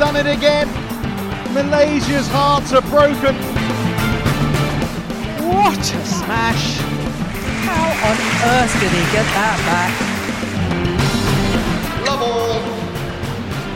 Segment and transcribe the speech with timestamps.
[0.00, 0.66] done it again.
[1.52, 3.36] Malaysia's hearts are broken.
[5.46, 6.78] What a smash!
[7.66, 8.16] How on
[8.48, 9.92] earth did he get that back?
[12.06, 12.62] Love all.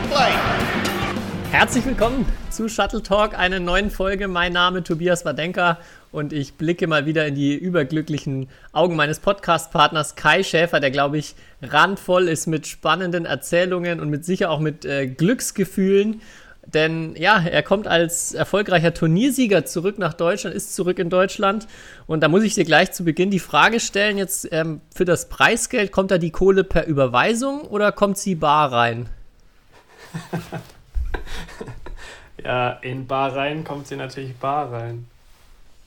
[0.09, 0.33] Play.
[1.51, 2.25] Herzlich willkommen
[2.55, 4.29] zu Shuttle Talk, einer neuen Folge.
[4.29, 5.77] Mein Name Tobias Wadenka
[6.13, 11.17] und ich blicke mal wieder in die überglücklichen Augen meines Podcast-Partners Kai Schäfer, der, glaube
[11.17, 16.21] ich, randvoll ist mit spannenden Erzählungen und mit sicher auch mit äh, Glücksgefühlen.
[16.65, 21.67] Denn ja, er kommt als erfolgreicher Turniersieger zurück nach Deutschland, ist zurück in Deutschland.
[22.07, 25.27] Und da muss ich dir gleich zu Beginn die Frage stellen: Jetzt ähm, für das
[25.27, 29.09] Preisgeld, kommt da die Kohle per Überweisung oder kommt sie bar rein?
[32.43, 35.07] ja, in bar rein kommt sie natürlich bar rein.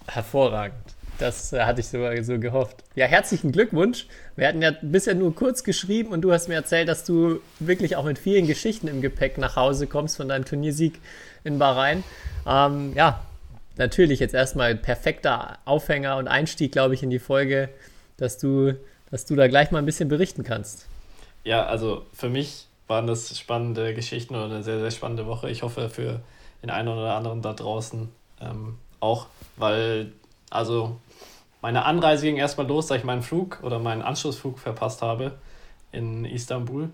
[0.07, 0.77] Hervorragend.
[1.19, 2.77] Das äh, hatte ich sogar so gehofft.
[2.95, 4.07] Ja, herzlichen Glückwunsch.
[4.37, 7.97] Wir hatten ja bisher nur kurz geschrieben und du hast mir erzählt, dass du wirklich
[7.97, 11.01] auch mit vielen Geschichten im Gepäck nach Hause kommst von deinem Turniersieg
[11.43, 12.05] in Bahrain.
[12.47, 13.21] Ähm, ja,
[13.77, 17.69] natürlich jetzt erstmal perfekter Aufhänger und Einstieg, glaube ich, in die Folge,
[18.17, 18.75] dass du,
[19.11, 20.87] dass du da gleich mal ein bisschen berichten kannst.
[21.43, 25.51] Ja, also für mich waren das spannende Geschichten und eine sehr, sehr spannende Woche.
[25.51, 26.21] Ich hoffe für
[26.63, 28.09] den einen oder anderen da draußen
[28.41, 30.13] ähm, auch, weil
[30.51, 30.97] also
[31.61, 35.33] meine Anreise ging erstmal los, da ich meinen Flug oder meinen Anschlussflug verpasst habe
[35.93, 36.91] in Istanbul.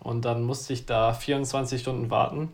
[0.00, 2.50] Und dann musste ich da 24 Stunden warten.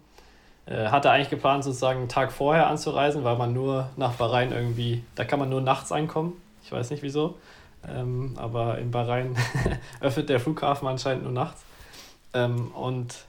[0.66, 5.04] Äh, hatte eigentlich geplant, sozusagen einen Tag vorher anzureisen, weil man nur nach Bahrain irgendwie,
[5.14, 6.32] da kann man nur nachts einkommen.
[6.64, 7.36] Ich weiß nicht wieso.
[7.88, 9.36] Ähm, aber in Bahrain
[10.00, 11.62] öffnet der Flughafen anscheinend nur nachts.
[12.34, 13.25] Ähm, und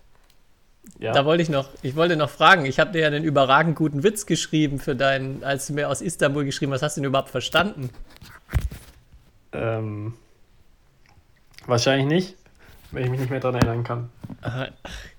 [0.99, 1.11] ja.
[1.11, 4.03] Da wollte ich noch, ich wollte noch fragen, ich habe dir ja einen überragend guten
[4.03, 7.29] Witz geschrieben für deinen, als du mir aus Istanbul geschrieben hast, hast du ihn überhaupt
[7.29, 7.89] verstanden?
[9.51, 10.13] Ähm,
[11.65, 12.35] wahrscheinlich nicht,
[12.91, 14.09] wenn ich mich nicht mehr daran erinnern kann.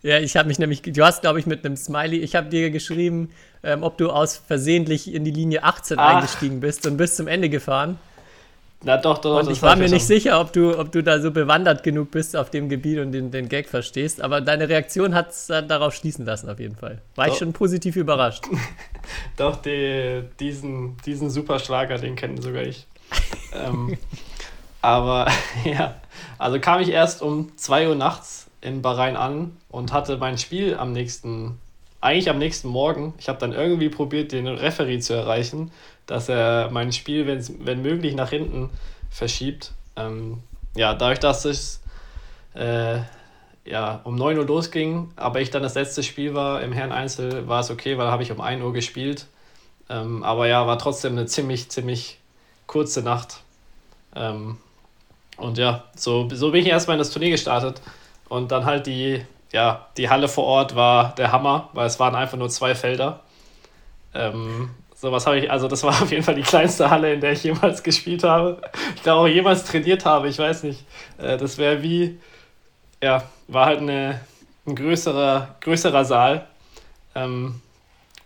[0.02, 2.70] Ja, ich habe mich nämlich, du hast, glaube ich, mit einem Smiley, ich habe dir
[2.70, 3.30] geschrieben,
[3.62, 6.16] ähm, ob du aus versehentlich in die Linie 18 Ach.
[6.16, 7.98] eingestiegen bist und bis zum Ende gefahren.
[8.84, 9.40] Na doch, doch.
[9.40, 12.36] Und ich war mir nicht sicher, ob du, ob du da so bewandert genug bist
[12.36, 16.24] auf dem Gebiet und den, den Gag verstehst, aber deine Reaktion hat es darauf schließen
[16.24, 17.02] lassen, auf jeden Fall.
[17.16, 17.32] War doch.
[17.32, 18.44] ich schon positiv überrascht.
[19.36, 22.86] doch, die, diesen, diesen super Schlager, den kennen sogar ich.
[23.52, 23.98] ähm,
[24.80, 25.26] aber
[25.64, 25.96] ja,
[26.38, 30.76] also kam ich erst um 2 Uhr nachts in Bahrain an und hatte mein Spiel
[30.76, 31.58] am nächsten,
[32.00, 33.14] eigentlich am nächsten Morgen.
[33.18, 35.72] Ich habe dann irgendwie probiert, den Referee zu erreichen
[36.08, 38.70] dass er mein Spiel, wenn möglich, nach hinten
[39.10, 39.72] verschiebt.
[39.94, 40.42] Ähm,
[40.74, 41.80] ja, dadurch, dass es
[42.54, 42.98] äh,
[43.64, 47.46] ja, um 9 Uhr losging, aber ich dann das letzte Spiel war im Herren Einzel,
[47.46, 49.26] war es okay, weil habe ich um 1 Uhr gespielt.
[49.90, 52.18] Ähm, aber ja, war trotzdem eine ziemlich, ziemlich
[52.66, 53.40] kurze Nacht.
[54.16, 54.58] Ähm,
[55.36, 57.80] und ja, so, so bin ich erstmal in das Turnier gestartet.
[58.28, 62.14] Und dann halt die, ja, die Halle vor Ort war der Hammer, weil es waren
[62.14, 63.20] einfach nur zwei Felder.
[64.14, 67.20] Ähm, so was habe ich, also das war auf jeden Fall die kleinste Halle, in
[67.20, 68.60] der ich jemals gespielt habe.
[68.96, 70.84] Ich glaube auch jemals trainiert habe, ich weiß nicht.
[71.18, 72.18] Äh, das wäre wie,
[73.02, 74.20] ja, war halt eine,
[74.66, 76.46] ein größerer, größerer Saal.
[77.14, 77.60] Ähm,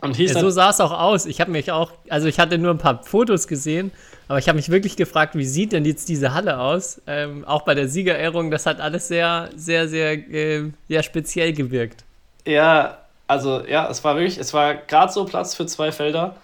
[0.01, 1.27] und hieß ja, so sah es auch aus.
[1.27, 3.93] Ich habe mich auch, also ich hatte nur ein paar Fotos gesehen,
[4.27, 7.03] aber ich habe mich wirklich gefragt, wie sieht denn jetzt diese Halle aus?
[7.07, 12.03] Ähm, auch bei der Siegerehrung, das hat alles sehr, sehr, sehr, äh, sehr speziell gewirkt.
[12.47, 16.35] Ja, also ja, es war wirklich, es war gerade so Platz für zwei Felder.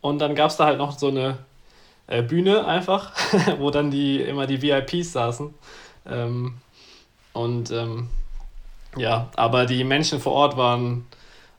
[0.00, 1.38] Und dann gab es da halt noch so eine
[2.06, 3.12] äh, Bühne einfach,
[3.58, 5.54] wo dann die immer die VIPs saßen.
[6.08, 6.54] Ähm,
[7.32, 8.08] und ähm,
[8.96, 11.06] ja, aber die Menschen vor Ort waren,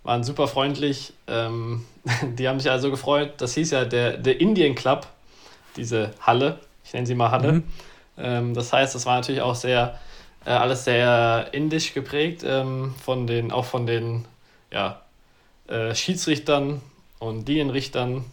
[0.04, 1.14] waren super freundlich.
[1.28, 1.86] Ähm,
[2.38, 3.34] die haben sich also gefreut.
[3.38, 5.08] Das hieß ja der, der Indian Club,
[5.78, 6.60] diese Halle.
[6.84, 7.52] Ich nenne sie mal Halle.
[7.54, 7.64] Mhm.
[8.18, 10.00] Ähm, das heißt, es war natürlich auch sehr,
[10.46, 14.26] äh, alles sehr indisch geprägt, ähm, von den, auch von den
[14.72, 15.02] ja,
[15.68, 16.82] äh, Schiedsrichtern
[17.22, 18.26] und Linienrichtern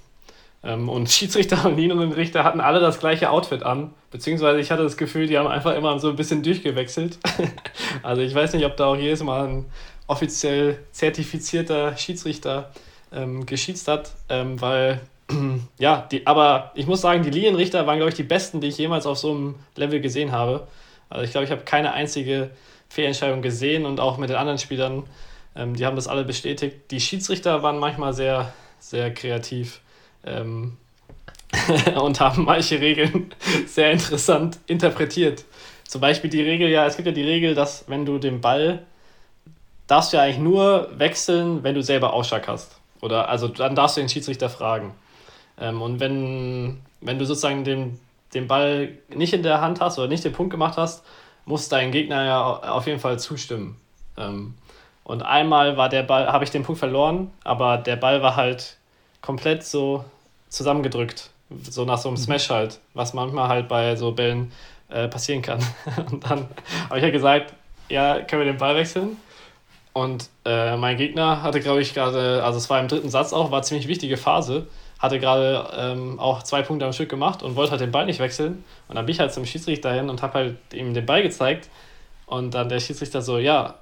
[0.64, 3.92] ähm, und Schiedsrichter und Linienrichter hatten alle das gleiche Outfit an.
[4.10, 7.18] Beziehungsweise ich hatte das Gefühl, die haben einfach immer so ein bisschen durchgewechselt.
[8.02, 9.66] also ich weiß nicht, ob da auch jedes Mal ein
[10.06, 12.72] offiziell zertifizierter Schiedsrichter
[13.12, 15.00] ähm, geschießt hat, ähm, weil
[15.78, 18.78] ja, die, aber ich muss sagen, die Linienrichter waren, glaube ich, die besten, die ich
[18.78, 20.66] jemals auf so einem Level gesehen habe.
[21.10, 22.50] Also ich glaube, ich habe keine einzige
[22.88, 25.04] Fehlentscheidung gesehen und auch mit den anderen Spielern,
[25.54, 26.90] ähm, die haben das alle bestätigt.
[26.90, 29.80] Die Schiedsrichter waren manchmal sehr, sehr kreativ
[30.24, 30.76] ähm,
[32.00, 33.32] und haben manche Regeln
[33.66, 35.44] sehr interessant interpretiert.
[35.84, 38.84] Zum Beispiel die Regel, ja, es gibt ja die Regel, dass wenn du den Ball,
[39.86, 42.78] darfst du ja eigentlich nur wechseln, wenn du selber Ausschlag hast.
[43.00, 44.94] Oder also dann darfst du den Schiedsrichter fragen.
[45.58, 47.98] Ähm, und wenn, wenn du sozusagen den,
[48.34, 51.04] den Ball nicht in der Hand hast oder nicht den Punkt gemacht hast,
[51.46, 53.76] muss dein Gegner ja auf jeden Fall zustimmen.
[54.18, 54.54] Ähm,
[55.08, 58.76] Und einmal war der Ball, habe ich den Punkt verloren, aber der Ball war halt
[59.22, 60.04] komplett so
[60.50, 61.30] zusammengedrückt.
[61.62, 64.52] So nach so einem Smash halt, was manchmal halt bei so Bällen
[64.90, 65.60] äh, passieren kann.
[66.10, 66.46] Und dann
[66.90, 67.54] habe ich ja gesagt,
[67.88, 69.16] ja, können wir den Ball wechseln?
[69.94, 73.50] Und äh, mein Gegner hatte, glaube ich, gerade, also es war im dritten Satz auch,
[73.50, 74.66] war eine ziemlich wichtige Phase,
[74.98, 78.20] hatte gerade ähm, auch zwei Punkte am Stück gemacht und wollte halt den Ball nicht
[78.20, 78.62] wechseln.
[78.88, 81.70] Und dann bin ich halt zum Schiedsrichter hin und habe halt ihm den Ball gezeigt.
[82.26, 83.76] Und dann der Schiedsrichter so, ja,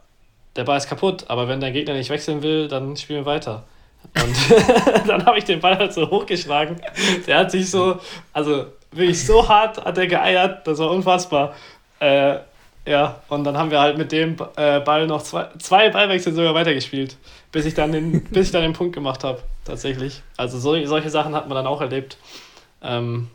[0.57, 3.65] der Ball ist kaputt, aber wenn dein Gegner nicht wechseln will, dann spielen wir weiter.
[4.15, 6.81] Und dann habe ich den Ball halt so hochgeschlagen.
[7.27, 8.01] Der hat sich so,
[8.33, 11.55] also wirklich so hart hat er geeiert, das war unfassbar.
[12.01, 12.39] Äh,
[12.87, 16.55] ja, und dann haben wir halt mit dem äh, Ball noch zwei, zwei Ballwechsel sogar
[16.55, 17.17] weitergespielt,
[17.51, 20.23] bis ich dann den, bis ich dann den Punkt gemacht habe, tatsächlich.
[20.37, 22.17] Also so, solche Sachen hat man dann auch erlebt.
[22.83, 23.29] Ähm,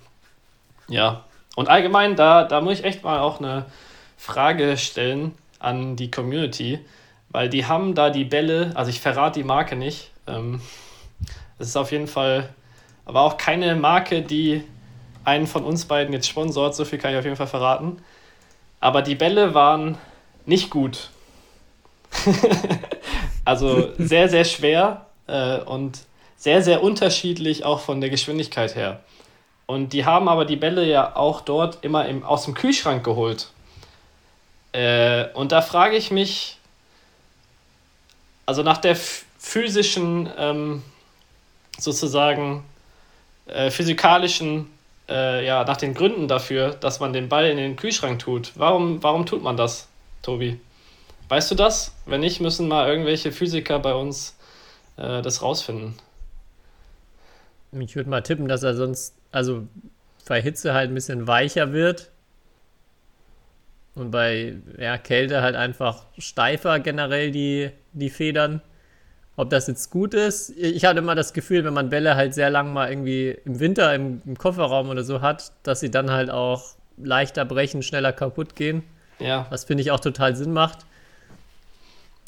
[0.88, 1.26] ja,
[1.56, 3.66] und allgemein, da, da muss ich echt mal auch eine
[4.18, 6.80] Frage stellen an die Community,
[7.32, 10.12] weil die haben da die Bälle, also ich verrate die Marke nicht.
[10.28, 10.62] Ähm,
[11.58, 12.50] das ist auf jeden Fall,
[13.06, 14.64] aber auch keine Marke, die
[15.24, 18.02] einen von uns beiden jetzt sponsort, so viel kann ich auf jeden Fall verraten.
[18.80, 19.98] Aber die Bälle waren
[20.46, 21.10] nicht gut.
[23.46, 26.00] also sehr, sehr schwer äh, und
[26.36, 29.02] sehr, sehr unterschiedlich auch von der Geschwindigkeit her.
[29.68, 33.52] Und die haben aber die Bälle ja auch dort immer im, aus dem Kühlschrank geholt.
[34.74, 36.58] Äh, und da frage ich mich,
[38.46, 40.84] also nach der physischen, ähm,
[41.78, 42.64] sozusagen
[43.48, 44.68] äh, physikalischen
[45.10, 48.54] äh, ja, nach den Gründen dafür, dass man den Ball in den Kühlschrank tut.
[48.56, 49.88] Warum, warum tut man das,
[50.22, 50.60] Tobi?
[51.30, 51.94] Weißt du das?
[52.06, 54.36] Wenn nicht, müssen mal irgendwelche Physiker bei uns
[54.98, 55.96] äh, das rausfinden.
[57.80, 59.66] Ich würde mal tippen, dass er sonst, also
[60.28, 62.11] bei Hitze halt ein bisschen weicher wird.
[63.96, 68.62] Und bei ja, Kälte halt einfach steifer generell die, die Federn.
[69.36, 72.50] Ob das jetzt gut ist, ich hatte immer das Gefühl, wenn man Bälle halt sehr
[72.50, 76.30] lang mal irgendwie im Winter im, im Kofferraum oder so hat, dass sie dann halt
[76.30, 78.84] auch leichter brechen, schneller kaputt gehen.
[79.20, 79.48] Ja.
[79.50, 80.80] Was finde ich auch total Sinn macht.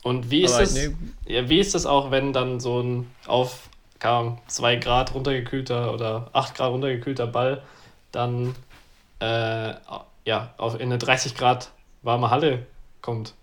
[0.03, 0.95] Und wie ist, es, nee.
[1.25, 3.69] ja, wie ist es auch, wenn dann so ein auf
[3.99, 7.61] 2 Grad runtergekühlter oder 8 Grad runtergekühlter Ball
[8.11, 8.53] dann
[9.19, 9.73] äh,
[10.25, 11.71] ja, auf, in eine 30 Grad
[12.01, 12.65] warme Halle
[13.01, 13.33] kommt?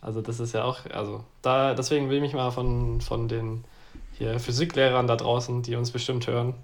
[0.00, 3.64] Also das ist ja auch, also da, deswegen will ich mich mal von, von den
[4.12, 6.54] hier Physiklehrern da draußen, die uns bestimmt hören,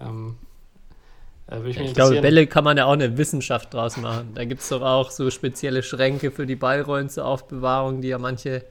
[0.00, 0.36] ähm,
[1.50, 4.32] äh, ich, ich glaube, Bälle kann man ja auch eine Wissenschaft draus machen.
[4.34, 8.18] Da gibt es doch auch so spezielle Schränke für die Ballrollen zur Aufbewahrung, die ja
[8.18, 8.64] manche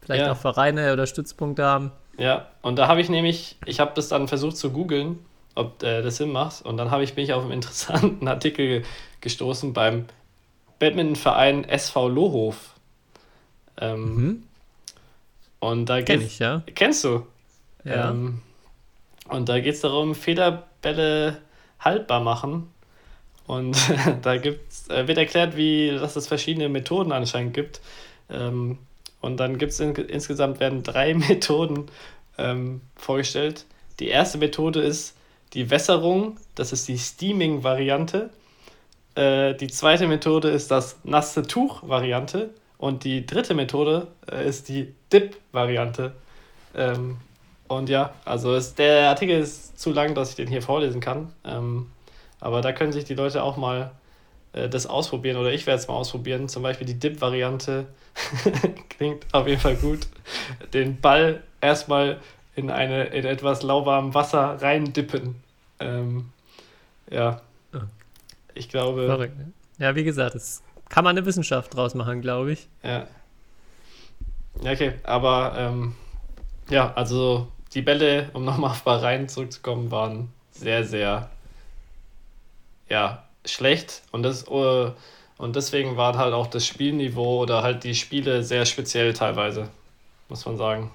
[0.00, 0.32] vielleicht ja.
[0.32, 1.92] auch Vereine oder Stützpunkte haben.
[2.18, 5.18] Ja, und da habe ich nämlich, ich habe das dann versucht zu googeln,
[5.54, 6.64] ob äh, das Sinn macht.
[6.64, 8.82] Und dann habe ich mich auf einen interessanten Artikel
[9.22, 10.04] gestoßen beim
[10.78, 12.74] Badmintonverein SV Lohof.
[13.80, 14.42] Ähm, mhm.
[15.60, 16.62] Und da Kenn ich, ja.
[16.74, 17.26] Kennst du?
[17.84, 18.10] Ja.
[18.10, 18.42] Ähm,
[19.28, 21.38] und da geht es darum, Federbälle
[21.80, 22.68] haltbar machen.
[23.46, 23.76] Und
[24.22, 27.80] da gibt's, äh, wird erklärt, wie, dass es verschiedene Methoden anscheinend gibt.
[28.28, 28.78] Ähm,
[29.20, 31.86] und dann gibt es in, insgesamt werden drei Methoden
[32.38, 33.64] ähm, vorgestellt.
[34.00, 35.16] Die erste Methode ist
[35.54, 38.30] die Wässerung, das ist die Steaming-Variante.
[39.14, 42.50] Äh, die zweite Methode ist das nasse Tuch-Variante.
[42.78, 46.12] Und die dritte Methode äh, ist die Dip-Variante.
[46.74, 47.18] Ähm,
[47.68, 51.32] und ja, also ist, der Artikel ist zu lang, dass ich den hier vorlesen kann.
[51.44, 51.90] Ähm,
[52.40, 53.92] aber da können sich die Leute auch mal
[54.52, 56.48] äh, das ausprobieren oder ich werde es mal ausprobieren.
[56.48, 57.86] Zum Beispiel die Dip-Variante
[58.88, 60.00] klingt auf jeden Fall gut.
[60.74, 62.20] Den Ball erstmal
[62.56, 65.36] in, eine, in etwas lauwarmem Wasser reindippen.
[65.78, 66.30] Ähm,
[67.10, 67.40] ja,
[68.54, 69.06] ich glaube.
[69.06, 69.38] Verrückt.
[69.38, 69.52] Ne?
[69.78, 72.68] Ja, wie gesagt, es kann man eine Wissenschaft draus machen, glaube ich.
[72.82, 73.06] Ja.
[74.60, 75.94] Okay, aber ähm,
[76.68, 81.30] ja, also die Bälle, um nochmal auf Bahrain zurückzukommen, waren sehr, sehr
[82.88, 84.92] ja, schlecht und das uh,
[85.38, 89.68] und deswegen war halt auch das Spielniveau oder halt die Spiele sehr speziell teilweise,
[90.28, 90.90] muss man sagen.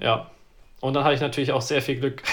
[0.00, 0.30] Ja.
[0.80, 2.22] Und dann hatte ich natürlich auch sehr viel Glück.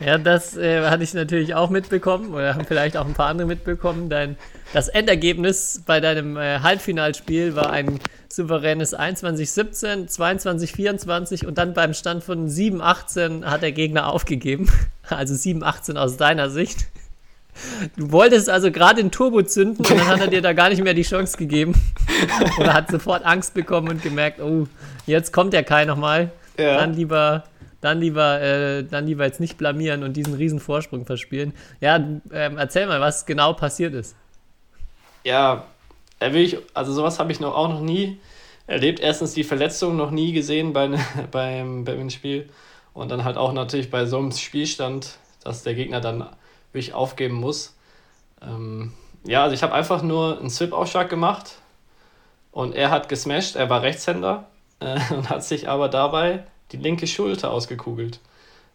[0.00, 3.46] Ja, das äh, hatte ich natürlich auch mitbekommen oder haben vielleicht auch ein paar andere
[3.46, 4.08] mitbekommen.
[4.08, 4.36] Dein,
[4.72, 12.24] das Endergebnis bei deinem äh, Halbfinalspiel war ein souveränes 21-17, 22-24 und dann beim Stand
[12.24, 14.70] von 7-18 hat der Gegner aufgegeben.
[15.08, 16.86] Also 7-18 aus deiner Sicht.
[17.96, 20.84] Du wolltest also gerade den Turbo zünden und dann hat er dir da gar nicht
[20.84, 21.74] mehr die Chance gegeben.
[22.60, 24.68] Oder hat sofort Angst bekommen und gemerkt, oh,
[25.06, 26.30] jetzt kommt der Kai nochmal.
[26.56, 26.76] Ja.
[26.76, 27.42] Dann lieber
[27.80, 31.54] dann lieber, äh, dann lieber jetzt nicht blamieren und diesen riesen Vorsprung verspielen.
[31.80, 34.14] Ja, ähm, erzähl mal, was genau passiert ist.
[35.24, 35.64] Ja,
[36.20, 38.20] will ich, also sowas habe ich noch, auch noch nie
[38.66, 39.00] erlebt.
[39.00, 40.90] Erstens die Verletzung noch nie gesehen bei,
[41.30, 42.48] beim, beim Spiel
[42.92, 46.28] und dann halt auch natürlich bei so einem Spielstand, dass der Gegner dann
[46.72, 47.74] wirklich aufgeben muss.
[48.42, 48.92] Ähm,
[49.24, 51.56] ja, also ich habe einfach nur einen Swip-Aufschlag gemacht
[52.52, 54.48] und er hat gesmashed, er war Rechtshänder
[54.80, 58.20] äh, und hat sich aber dabei die linke Schulter ausgekugelt.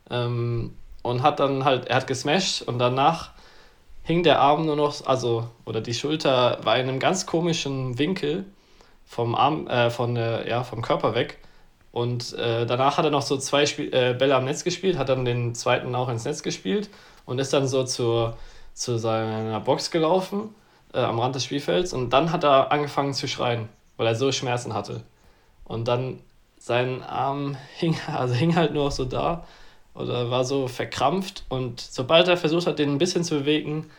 [0.10, 3.32] Ähm, und hat dann halt, er hat gesmashed und danach
[4.04, 8.46] hing der Arm nur noch, also, oder die Schulter war in einem ganz komischen Winkel
[9.06, 11.40] vom Arm, äh, von, äh, ja, vom Körper weg.
[11.92, 15.10] Und äh, danach hat er noch so zwei Spiel äh, Bälle am Netz gespielt, hat
[15.10, 16.90] dann den zweiten auch ins Netz gespielt
[17.26, 18.38] und ist dann so zur,
[18.74, 20.54] zu seiner Box gelaufen,
[20.94, 21.94] äh, am Rand des Spielfelds.
[21.94, 25.04] Und dann hat er angefangen zu schreien, weil er so Schmerzen hatte.
[25.64, 26.20] Und dann
[26.66, 29.46] sein Arm hing, also hing halt nur so da
[29.94, 31.46] oder war so verkrampft.
[31.48, 33.92] Und sobald er versucht hat, den ein bisschen zu bewegen,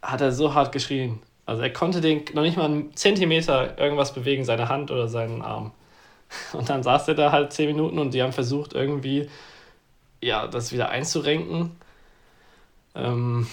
[0.00, 1.20] hat er so hart geschrien.
[1.44, 5.42] Also er konnte den noch nicht mal einen Zentimeter irgendwas bewegen, seine Hand oder seinen
[5.42, 5.72] Arm.
[6.54, 9.28] Und dann saß er da halt zehn Minuten und die haben versucht, irgendwie
[10.20, 11.76] ja, das wieder einzurenken.
[12.96, 13.46] Ähm,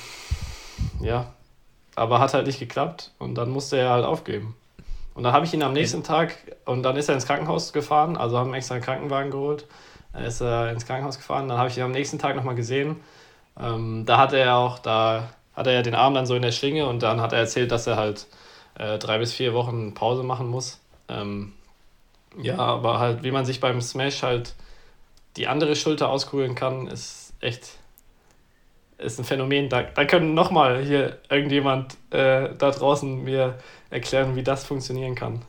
[1.01, 1.31] ja,
[1.95, 4.55] aber hat halt nicht geklappt und dann musste er halt aufgeben.
[5.13, 8.17] Und dann habe ich ihn am nächsten Tag, und dann ist er ins Krankenhaus gefahren,
[8.17, 9.67] also haben extra einen Krankenwagen geholt,
[10.11, 12.97] er ist äh, ins Krankenhaus gefahren, dann habe ich ihn am nächsten Tag nochmal gesehen.
[13.59, 16.51] Ähm, da hatte er auch, da hat er ja den Arm dann so in der
[16.51, 18.27] Schlinge und dann hat er erzählt, dass er halt
[18.75, 20.79] äh, drei bis vier Wochen Pause machen muss.
[21.09, 21.53] Ähm,
[22.41, 24.55] ja, aber halt, wie man sich beim Smash halt
[25.37, 27.77] die andere Schulter auskugeln kann, ist echt
[28.97, 29.69] ist ein Phänomen.
[29.69, 33.55] Da, da können nochmal hier irgendjemand äh, da draußen mir
[33.89, 35.41] erklären, wie das funktionieren kann.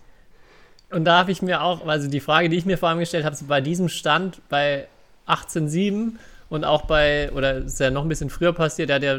[0.91, 3.25] Und da habe ich mir auch, also die Frage, die ich mir vor allem gestellt
[3.25, 4.87] habe, so bei diesem Stand bei
[5.27, 6.13] 18,7
[6.51, 9.19] und auch bei, oder ist ja noch ein bisschen früher passiert, der hat ja,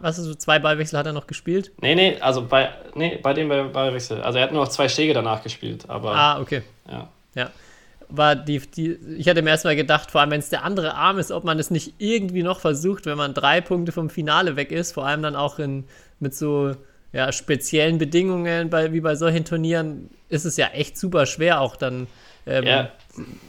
[0.00, 1.70] was ist so, zwei Ballwechsel hat er noch gespielt?
[1.80, 4.22] Nee, nee, also bei, nee, bei dem Ballwechsel.
[4.22, 6.12] Also er hat nur noch zwei Schläge danach gespielt, aber.
[6.12, 6.62] Ah, okay.
[6.90, 7.08] Ja.
[7.34, 7.50] Ja
[8.14, 11.18] war die, die, ich hatte mir erstmal gedacht, vor allem wenn es der andere Arm
[11.18, 14.70] ist, ob man es nicht irgendwie noch versucht, wenn man drei Punkte vom Finale weg
[14.70, 15.84] ist, vor allem dann auch in,
[16.20, 16.74] mit so
[17.12, 21.76] ja, speziellen Bedingungen, bei, wie bei solchen Turnieren, ist es ja echt super schwer auch
[21.76, 22.06] dann,
[22.46, 22.90] ähm, ja.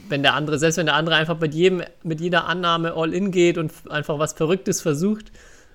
[0.08, 3.30] wenn der andere, selbst wenn der andere einfach mit jedem, mit jeder Annahme all in
[3.30, 5.32] geht und einfach was Verrücktes versucht,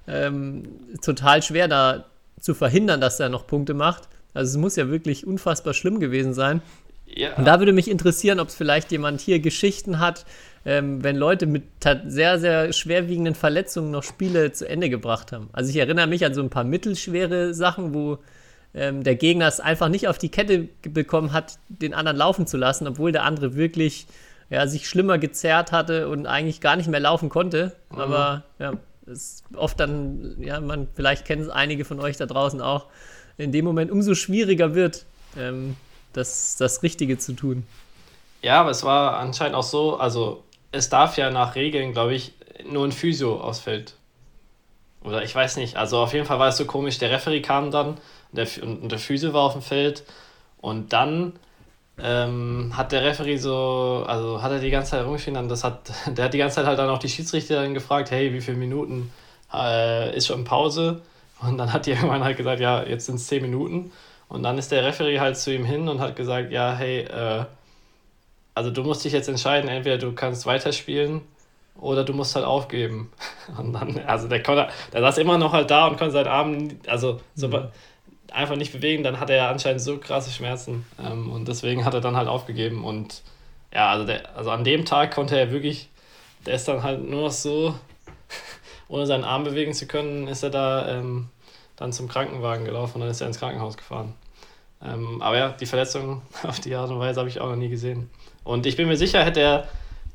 [0.07, 0.63] ähm,
[1.01, 2.05] total schwer da
[2.39, 4.07] zu verhindern, dass er noch Punkte macht.
[4.33, 6.61] Also es muss ja wirklich unfassbar schlimm gewesen sein.
[7.15, 7.35] Ja.
[7.35, 10.25] Und da würde mich interessieren, ob es vielleicht jemand hier Geschichten hat,
[10.65, 11.63] ähm, wenn Leute mit
[12.05, 15.49] sehr, sehr schwerwiegenden Verletzungen noch Spiele zu Ende gebracht haben.
[15.53, 18.19] Also ich erinnere mich an so ein paar mittelschwere Sachen, wo
[18.73, 22.57] ähm, der Gegner es einfach nicht auf die Kette bekommen hat, den anderen laufen zu
[22.57, 24.05] lassen, obwohl der andere wirklich
[24.49, 27.73] ja, sich schlimmer gezerrt hatte und eigentlich gar nicht mehr laufen konnte.
[27.91, 27.99] Mhm.
[27.99, 28.73] Aber ja,
[29.05, 32.87] ist oft dann, ja, man, vielleicht kennen es einige von euch da draußen auch,
[33.37, 35.05] in dem Moment umso schwieriger wird.
[35.37, 35.75] Ähm,
[36.13, 37.65] das, das Richtige zu tun.
[38.41, 42.33] Ja, aber es war anscheinend auch so, also es darf ja nach Regeln, glaube ich,
[42.69, 43.95] nur ein Physio ausfällt.
[45.03, 45.77] Oder ich weiß nicht.
[45.77, 46.97] Also auf jeden Fall war es so komisch.
[46.97, 47.97] Der Referee kam dann
[48.31, 50.03] der, und der Physio war auf dem Feld.
[50.61, 51.33] Und dann
[52.01, 56.25] ähm, hat der Referee so, also hat er die ganze Zeit rumgeschrien, das hat, der
[56.25, 59.11] hat die ganze Zeit halt dann auch die Schiedsrichterin gefragt, hey, wie viele Minuten
[59.53, 61.01] äh, ist schon Pause?
[61.41, 63.91] Und dann hat die irgendwann halt gesagt, ja, jetzt sind es 10 Minuten.
[64.29, 67.45] Und dann ist der Referee halt zu ihm hin und hat gesagt, ja, hey, äh,
[68.53, 71.21] also du musst dich jetzt entscheiden, entweder du kannst weiterspielen
[71.79, 73.11] oder du musst halt aufgeben.
[73.57, 76.69] Und dann, also der konnte, der saß immer noch halt da und konnte seinen Arm,
[76.87, 77.69] also so mhm.
[78.31, 80.85] einfach nicht bewegen, dann hat er ja anscheinend so krasse Schmerzen.
[81.01, 82.83] Ähm, und deswegen hat er dann halt aufgegeben.
[82.83, 83.23] Und
[83.73, 85.89] ja, also, der, also an dem Tag konnte er wirklich,
[86.45, 87.73] der ist dann halt nur noch so,
[88.89, 91.29] ohne seinen Arm bewegen zu können, ist er da ähm,
[91.79, 94.13] dann zum Krankenwagen gelaufen und dann ist er ins Krankenhaus gefahren.
[94.83, 97.69] Ähm, aber ja, die Verletzung auf die Art und Weise habe ich auch noch nie
[97.69, 98.09] gesehen.
[98.43, 99.67] Und ich bin mir sicher, hätte er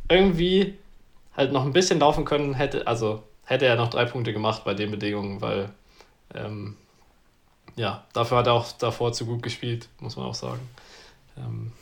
[0.09, 0.75] irgendwie
[1.37, 4.75] halt noch ein bisschen laufen können, hätte, also hätte er noch drei Punkte gemacht bei
[4.75, 5.71] den Bedingungen, weil
[6.35, 6.76] ähm,
[7.76, 10.61] ja, dafür hat er auch davor zu gut gespielt, muss man auch sagen.
[11.38, 11.73] Ähm,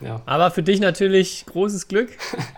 [0.00, 0.20] ja.
[0.26, 2.10] Aber für dich natürlich großes Glück.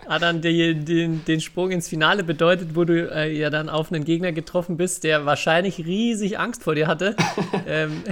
[0.08, 3.92] Hat dann die, den, den Sprung ins Finale bedeutet, wo du äh, ja dann auf
[3.92, 7.14] einen Gegner getroffen bist, der wahrscheinlich riesig Angst vor dir hatte.
[7.66, 8.02] ähm,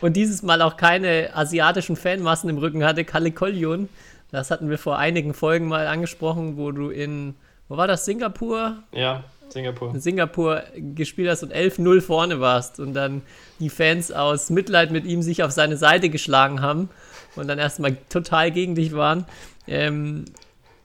[0.00, 3.04] und dieses Mal auch keine asiatischen Fanmassen im Rücken hatte.
[3.04, 3.88] Kalle Koljon.
[4.30, 7.34] Das hatten wir vor einigen Folgen mal angesprochen, wo du in,
[7.68, 8.78] wo war das, Singapur?
[8.92, 9.94] Ja, Singapur.
[9.94, 13.22] In Singapur gespielt hast und 11-0 vorne warst und dann
[13.60, 16.88] die Fans aus Mitleid mit ihm sich auf seine Seite geschlagen haben
[17.36, 19.24] und dann erstmal total gegen dich waren.
[19.66, 20.24] Ähm,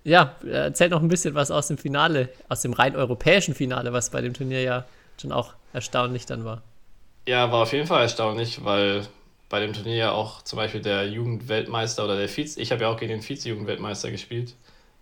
[0.03, 4.10] ja, erzähl noch ein bisschen was aus dem Finale, aus dem rein europäischen Finale, was
[4.10, 4.86] bei dem Turnier ja
[5.20, 6.62] schon auch erstaunlich dann war.
[7.27, 9.06] Ja, war auf jeden Fall erstaunlich, weil
[9.50, 12.89] bei dem Turnier ja auch zum Beispiel der Jugendweltmeister oder der Vize, ich habe ja
[12.89, 14.53] auch gegen den Vize-Jugendweltmeister gespielt.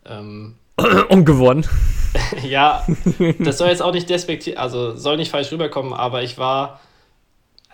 [0.05, 0.55] Ähm,
[1.09, 1.67] Und gewonnen.
[2.43, 2.85] ja,
[3.39, 6.79] das soll jetzt auch nicht despektiert, also soll nicht falsch rüberkommen, aber ich war,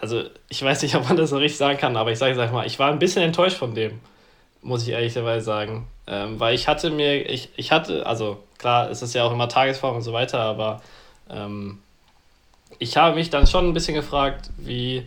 [0.03, 2.51] also ich weiß nicht, ob man das so richtig sagen kann, aber ich sage sag
[2.51, 4.01] mal, ich war ein bisschen enttäuscht von dem,
[4.62, 5.88] muss ich ehrlicherweise sagen.
[6.05, 9.48] Ähm, weil ich hatte mir, ich, ich hatte, also klar, es ist ja auch immer
[9.48, 10.81] Tagesform und so weiter, aber
[11.29, 11.79] ähm,
[12.79, 15.05] ich habe mich dann schon ein bisschen gefragt, wie,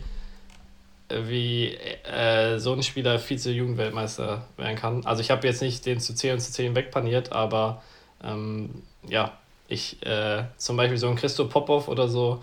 [1.09, 5.05] wie äh, so ein Spieler Vize-Jugendweltmeister werden kann.
[5.05, 7.83] Also ich habe jetzt nicht den zu 10 und zu 10 wegpaniert, aber
[8.23, 9.33] ähm, ja,
[9.67, 12.41] ich äh, zum Beispiel so ein Christo Popov oder so,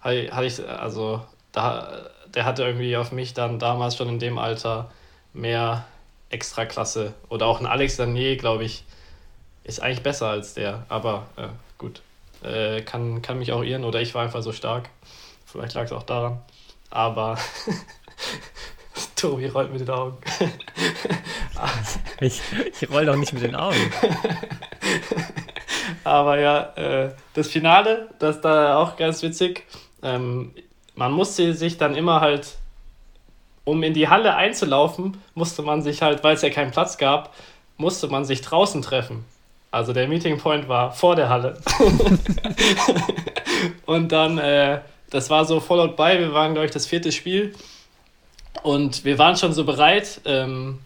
[0.00, 1.20] hatte ich, also
[1.52, 4.90] da, der hatte irgendwie auf mich dann damals schon in dem Alter
[5.32, 5.84] mehr
[6.30, 7.14] Extraklasse.
[7.28, 8.84] Oder auch ein Alex Danier, glaube ich,
[9.64, 10.84] ist eigentlich besser als der.
[10.88, 12.02] Aber äh, gut,
[12.42, 14.88] äh, kann, kann mich auch irren oder ich war einfach so stark.
[15.44, 16.40] Vielleicht lag es auch daran.
[16.90, 17.38] Aber
[19.16, 20.18] Tobi rollt mit den Augen.
[22.20, 22.40] ich
[22.80, 23.76] ich roll doch nicht mit den Augen.
[26.04, 29.66] Aber ja, äh, das Finale, das da auch ganz witzig.
[30.02, 30.54] Ähm,
[31.00, 32.58] man musste sich dann immer halt,
[33.64, 37.34] um in die Halle einzulaufen, musste man sich halt, weil es ja keinen Platz gab,
[37.78, 39.24] musste man sich draußen treffen.
[39.70, 41.58] Also der Meeting Point war vor der Halle.
[43.86, 47.54] und dann, äh, das war so Fallout bei, wir waren, glaube ich, das vierte Spiel.
[48.62, 50.80] Und wir waren schon so bereit ähm,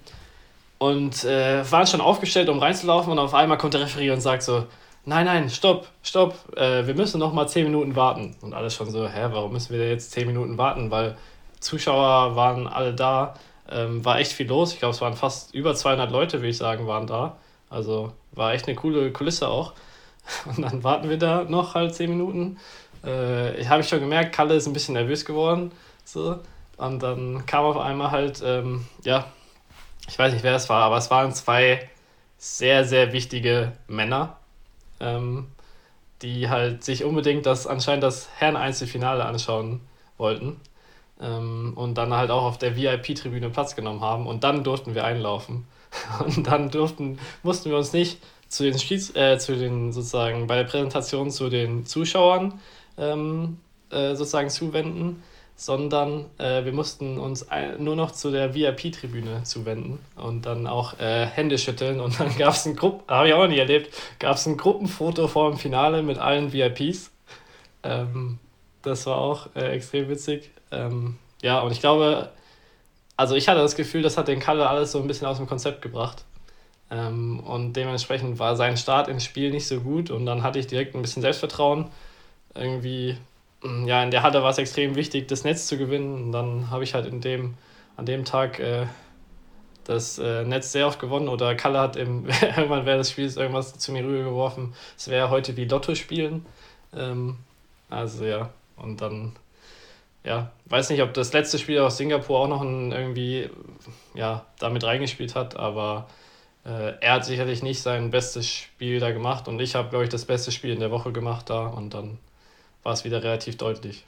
[0.78, 3.11] und äh, waren schon aufgestellt, um reinzulaufen.
[3.11, 4.64] Und auf einmal kommt der Referee und sagt so,
[5.04, 8.37] nein, nein, stopp, stopp, äh, wir müssen noch mal 10 Minuten warten.
[8.40, 10.90] Und alles schon so, hä, warum müssen wir jetzt 10 Minuten warten?
[10.90, 11.16] Weil
[11.61, 13.34] Zuschauer waren alle da,
[13.70, 14.73] ähm, war echt viel los.
[14.73, 17.37] Ich glaube, es waren fast über 200 Leute, würde ich sagen, waren da.
[17.70, 19.73] Also war echt eine coole Kulisse auch.
[20.44, 22.58] Und dann warten wir da noch halt 10 Minuten.
[23.04, 25.73] Äh, Habe ich schon gemerkt, Kalle ist ein bisschen nervös geworden.
[26.04, 26.38] So.
[26.76, 29.26] Und dann kam auf einmal halt, ähm, ja,
[30.08, 31.88] ich weiß nicht, wer es war, aber es waren zwei
[32.36, 34.36] sehr, sehr wichtige Männer,
[35.00, 35.49] ähm,
[36.23, 39.80] die halt sich unbedingt das anscheinend das Herren-Einzelfinale anschauen
[40.17, 40.61] wollten.
[41.21, 44.26] Ähm, und dann halt auch auf der VIP-Tribüne Platz genommen haben.
[44.26, 45.67] Und dann durften wir einlaufen.
[46.25, 50.57] Und dann durften, mussten wir uns nicht zu den Schieds, äh, zu den sozusagen bei
[50.57, 52.61] der Präsentation zu den Zuschauern
[52.99, 53.59] ähm,
[53.91, 55.23] äh, sozusagen zuwenden,
[55.56, 60.99] sondern äh, wir mussten uns ein, nur noch zu der VIP-Tribüne zuwenden und dann auch
[60.99, 63.95] äh, Hände schütteln und dann gab es ein Gruppen, habe ich auch noch nie erlebt,
[64.19, 67.10] gab es ein Gruppenfoto vor dem Finale mit allen VIPs.
[67.82, 68.38] Ähm,
[68.82, 70.50] das war auch äh, extrem witzig.
[70.71, 72.30] Ähm, ja, und ich glaube,
[73.17, 75.47] also ich hatte das Gefühl, das hat den Kalle alles so ein bisschen aus dem
[75.47, 76.25] Konzept gebracht.
[76.90, 80.67] Ähm, und dementsprechend war sein Start ins Spiel nicht so gut und dann hatte ich
[80.67, 81.90] direkt ein bisschen Selbstvertrauen.
[82.54, 83.17] Irgendwie,
[83.87, 86.25] ja, in der Halle war es extrem wichtig, das Netz zu gewinnen.
[86.25, 87.55] Und dann habe ich halt in dem,
[87.97, 88.87] an dem Tag äh,
[89.85, 93.79] das äh, Netz sehr oft gewonnen oder Kalle hat im, irgendwann während des Spiels irgendwas
[93.79, 94.75] zu mir rübergeworfen.
[94.97, 96.47] Es wäre heute wie Lotto spielen.
[96.95, 97.37] Ähm,
[97.91, 99.33] also ja, und dann
[100.25, 103.50] ja, weiß nicht, ob das letzte Spiel aus Singapur auch noch ein, irgendwie
[104.15, 106.09] ja, damit reingespielt hat, aber
[106.65, 110.11] äh, er hat sicherlich nicht sein bestes Spiel da gemacht und ich habe, glaube ich,
[110.11, 112.19] das beste Spiel in der Woche gemacht da und dann
[112.84, 114.04] war es wieder relativ deutlich.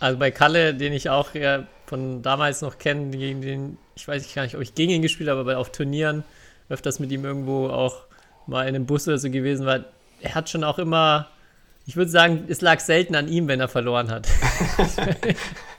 [0.00, 4.34] Also bei Kalle, den ich auch ja von damals noch kenne, gegen den, ich weiß
[4.34, 6.24] gar nicht, ob ich gegen ihn gespielt habe, aber auf Turnieren
[6.68, 8.02] öfters mit ihm irgendwo auch
[8.46, 9.84] mal in einem Bus oder so gewesen war,
[10.20, 11.28] er hat schon auch immer
[11.86, 14.28] ich würde sagen, es lag selten an ihm, wenn er verloren hat.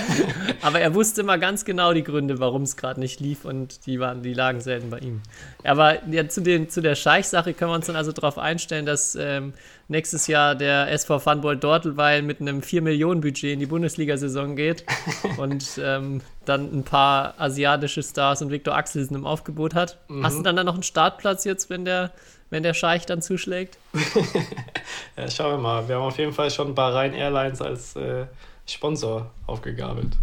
[0.62, 4.00] Aber er wusste immer ganz genau die Gründe, warum es gerade nicht lief und die,
[4.00, 5.20] waren, die lagen selten bei ihm.
[5.64, 9.14] Aber ja, zu, den, zu der Scheich-Sache können wir uns dann also darauf einstellen, dass
[9.14, 9.54] ähm,
[9.88, 14.84] nächstes Jahr der SV Funball Dortelweil mit einem 4-Millionen-Budget in die Bundesliga-Saison geht
[15.36, 19.98] und ähm, dann ein paar asiatische Stars und Viktor Axelsen im Aufgebot hat.
[20.08, 20.24] Mhm.
[20.24, 22.12] Hast du dann, dann noch einen Startplatz jetzt, wenn der
[22.52, 23.78] wenn der Scheich dann zuschlägt?
[25.16, 25.88] ja, schauen wir mal.
[25.88, 28.26] Wir haben auf jeden Fall schon Bahrain Airlines als äh,
[28.66, 30.16] Sponsor aufgegabelt.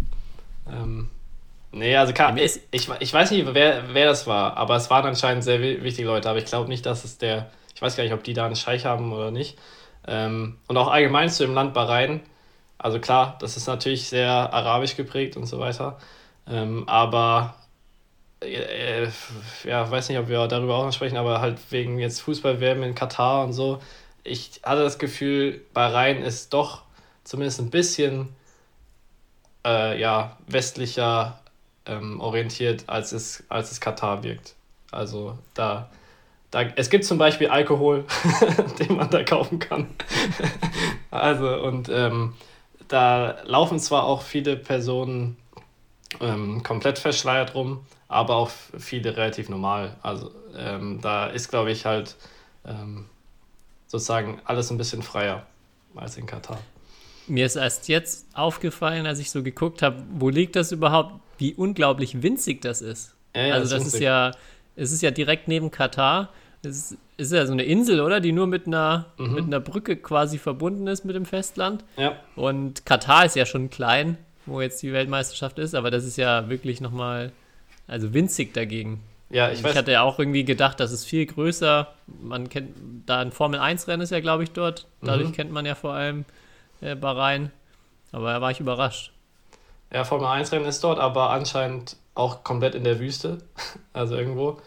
[0.71, 1.09] Ähm,
[1.71, 5.05] nee, also kann, ich, ich, ich weiß nicht, wer, wer das war, aber es waren
[5.05, 6.29] anscheinend sehr wichtige Leute.
[6.29, 8.55] Aber ich glaube nicht, dass es der, ich weiß gar nicht, ob die da einen
[8.55, 9.57] Scheich haben oder nicht.
[10.07, 12.21] Ähm, und auch allgemein zu dem Land Bahrain.
[12.77, 15.97] Also klar, das ist natürlich sehr arabisch geprägt und so weiter.
[16.47, 17.55] Ähm, aber
[18.41, 19.07] äh,
[19.65, 22.95] ja, weiß nicht, ob wir darüber auch noch sprechen, aber halt wegen jetzt Fußballwärme in
[22.95, 23.79] Katar und so.
[24.23, 26.83] Ich hatte das Gefühl, Bahrain ist doch
[27.29, 28.29] zumindest ein bisschen
[29.63, 31.39] äh, ja, westlicher
[31.85, 34.55] ähm, orientiert, als es, als es Katar wirkt.
[34.89, 35.91] Also da,
[36.49, 38.05] da, es gibt zum Beispiel Alkohol,
[38.79, 39.87] den man da kaufen kann.
[41.11, 42.33] also und ähm,
[42.87, 45.37] da laufen zwar auch viele Personen
[46.21, 49.95] ähm, komplett verschleiert rum, aber auch viele relativ normal.
[50.01, 52.15] Also ähm, da ist, glaube ich, halt
[52.65, 53.05] ähm,
[53.85, 55.45] sozusagen alles ein bisschen freier
[55.95, 56.57] als in Katar.
[57.29, 61.53] Mir ist erst jetzt aufgefallen, als ich so geguckt habe, wo liegt das überhaupt, wie
[61.53, 63.13] unglaublich winzig das ist.
[63.35, 64.31] Ja, ja, also das ist ja,
[64.75, 66.29] es ist ja direkt neben Katar.
[66.63, 68.19] Es ist, ist ja so eine Insel, oder?
[68.19, 69.33] Die nur mit einer, Mhm.
[69.33, 71.85] mit einer Brücke quasi verbunden ist mit dem Festland.
[71.97, 76.17] Ja, Und Katar ist ja schon klein, wo jetzt die Weltmeisterschaft ist, aber das ist
[76.17, 77.31] ja wirklich nochmal,
[77.87, 79.01] also winzig dagegen.
[79.29, 79.75] ja ich Ich, weiß.
[79.75, 81.87] hatte ja auch irgendwie gedacht, das ist viel größer.
[82.21, 82.71] Man kennt,
[83.05, 84.87] da ein Formel-1-Rennen ist ja, glaube ich, dort.
[85.03, 85.33] Dadurch Mhm.
[85.33, 86.25] kennt man ja vor allem
[86.81, 87.51] äh, Bahrain.
[88.11, 89.11] Aber da war ich überrascht.
[89.91, 93.39] Ja, Formel 1 Rennen ist dort, aber anscheinend auch komplett in der Wüste,
[93.93, 94.59] also irgendwo.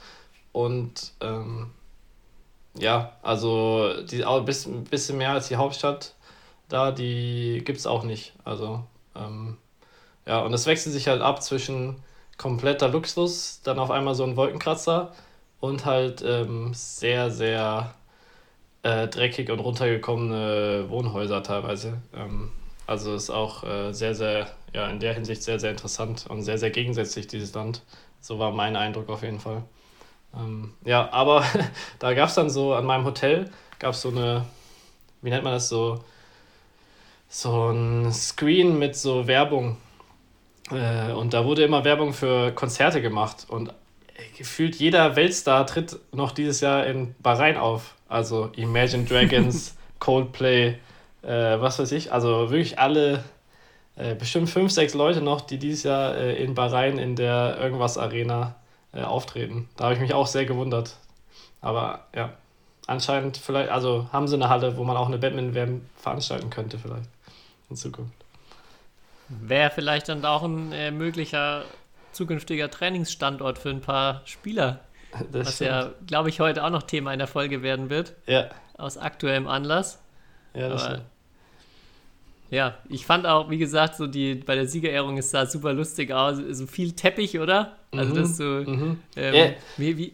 [0.53, 1.71] Und ähm,
[2.75, 6.15] ja, also die ein bisschen, bisschen mehr als die Hauptstadt
[6.73, 8.33] da, die gibt es auch nicht.
[8.45, 8.83] Also
[9.15, 9.59] ähm,
[10.27, 12.03] ja, und es wechselt sich halt ab zwischen
[12.39, 15.13] kompletter Luxus, dann auf einmal so ein Wolkenkratzer
[15.61, 17.95] und halt ähm, sehr, sehr
[18.83, 22.03] äh, dreckig und runtergekommene Wohnhäuser teilweise.
[22.15, 22.51] Ähm,
[22.87, 26.59] also ist auch äh, sehr, sehr, ja, in der Hinsicht sehr, sehr interessant und sehr,
[26.59, 27.83] sehr gegensätzlich, dieses Land.
[28.21, 29.63] So war mein Eindruck auf jeden Fall.
[30.37, 31.45] Ähm, ja, aber
[31.99, 34.47] da gab es dann so, an meinem Hotel gab es so eine,
[35.23, 36.05] wie nennt man das so,
[37.29, 39.79] so ein Screen mit so Werbung.
[40.71, 43.47] Äh, und da wurde immer Werbung für Konzerte gemacht.
[43.49, 43.73] Und
[44.37, 47.95] gefühlt jeder Weltstar tritt noch dieses Jahr in Bahrain auf.
[48.13, 50.77] Also Imagine Dragons, Coldplay,
[51.23, 52.13] äh, was weiß ich.
[52.13, 53.25] Also wirklich alle,
[53.97, 57.99] äh, bestimmt fünf, sechs Leute noch, die dieses Jahr äh, in Bahrain in der irgendwas
[57.99, 58.57] Arena
[58.93, 59.69] äh, auftreten.
[59.77, 60.97] Da habe ich mich auch sehr gewundert.
[61.61, 62.33] Aber ja,
[62.87, 67.09] anscheinend vielleicht, also haben sie eine Halle, wo man auch eine Badminton-WM veranstalten könnte vielleicht
[67.71, 68.13] in Zukunft.
[69.29, 71.65] Wäre vielleicht dann auch ein äh, möglicher
[72.13, 74.81] zukünftiger Trainingsstandort für ein paar Spieler,
[75.31, 75.71] Das was stimmt.
[75.71, 78.49] ja, glaube ich, heute auch noch Thema in der Folge werden wird, ja,
[78.79, 79.99] aus aktuellem Anlass.
[80.55, 81.03] ja, das Aber-.
[82.51, 86.13] Ja, ich fand auch, wie gesagt, so die bei der Siegerehrung ist da super lustig
[86.13, 87.77] aus, so viel Teppich, oder?
[87.93, 89.01] Also Mhm, das so, Mhm.
[89.17, 89.47] ähm, Ja.
[89.79, 90.13] wie, wie,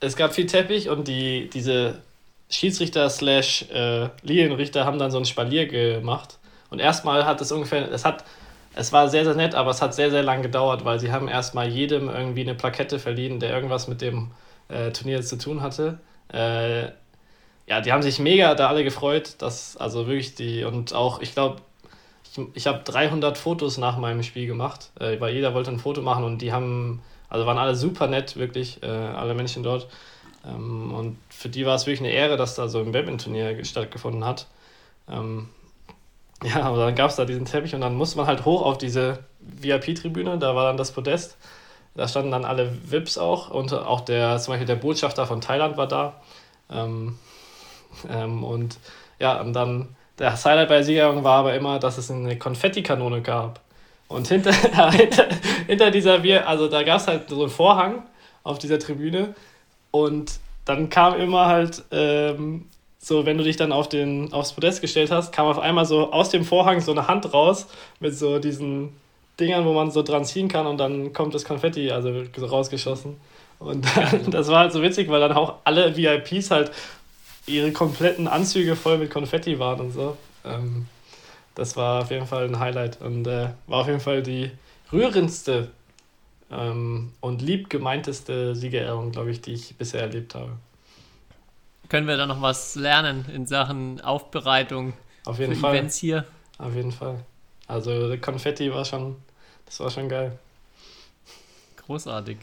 [0.00, 2.02] Es gab viel Teppich und die, diese
[2.50, 6.38] Schiedsrichter slash äh, Linienrichter haben dann so ein Spalier gemacht.
[6.68, 8.24] Und erstmal hat es ungefähr, es hat,
[8.76, 11.28] es war sehr, sehr nett, aber es hat sehr, sehr lang gedauert, weil sie haben
[11.28, 14.30] erstmal jedem irgendwie eine Plakette verliehen, der irgendwas mit dem
[14.68, 15.98] äh, Turnier zu tun hatte.
[16.32, 16.90] Äh,
[17.66, 21.32] ja, die haben sich mega da alle gefreut, dass, also wirklich die, und auch, ich
[21.32, 21.62] glaube,
[22.30, 26.02] ich, ich habe 300 Fotos nach meinem Spiel gemacht, äh, weil jeder wollte ein Foto
[26.02, 29.88] machen und die haben, also waren alle super nett, wirklich, äh, alle Menschen dort.
[30.44, 34.24] Ähm, und für die war es wirklich eine Ehre, dass da so ein Badminton-Turnier stattgefunden
[34.24, 34.46] hat.
[35.10, 35.48] Ähm,
[36.42, 38.78] ja, aber dann gab es da diesen Teppich und dann musste man halt hoch auf
[38.78, 41.36] diese VIP-Tribüne, da war dann das Podest.
[41.94, 45.78] Da standen dann alle VIPs auch und auch der, zum Beispiel der Botschafter von Thailand
[45.78, 46.20] war da.
[46.70, 47.18] Ähm,
[48.10, 48.78] ähm, und
[49.18, 53.22] ja, und dann das Highlight bei der Siegerehrung war aber immer, dass es eine Konfettikanone
[53.22, 53.60] gab.
[54.08, 54.52] Und hinter,
[54.92, 55.26] hinter,
[55.66, 58.02] hinter dieser Wir, also da gab es halt so einen Vorhang
[58.42, 59.34] auf dieser Tribüne
[59.90, 62.68] und dann kam immer halt ähm,
[63.06, 66.10] so, wenn du dich dann auf den, aufs Podest gestellt hast, kam auf einmal so
[66.12, 67.68] aus dem Vorhang so eine Hand raus
[68.00, 68.96] mit so diesen
[69.38, 73.16] Dingern, wo man so dran ziehen kann und dann kommt das Konfetti also rausgeschossen.
[73.60, 73.86] Und
[74.28, 76.72] das war halt so witzig, weil dann auch alle VIPs halt
[77.46, 80.16] ihre kompletten Anzüge voll mit Konfetti waren und so.
[80.44, 80.86] Ähm,
[81.54, 84.50] das war auf jeden Fall ein Highlight und äh, war auf jeden Fall die
[84.92, 85.68] rührendste
[86.50, 90.50] ähm, und lieb gemeinteste Siegerehrung, glaube ich, die ich bisher erlebt habe.
[91.88, 94.94] Können wir da noch was lernen in Sachen Aufbereitung
[95.24, 95.74] Auf für jeden Fall.
[95.74, 96.24] Events hier?
[96.58, 97.24] Auf jeden Fall.
[97.66, 99.16] Also Konfetti war schon,
[99.66, 100.38] das war schon geil.
[101.86, 102.38] Großartig.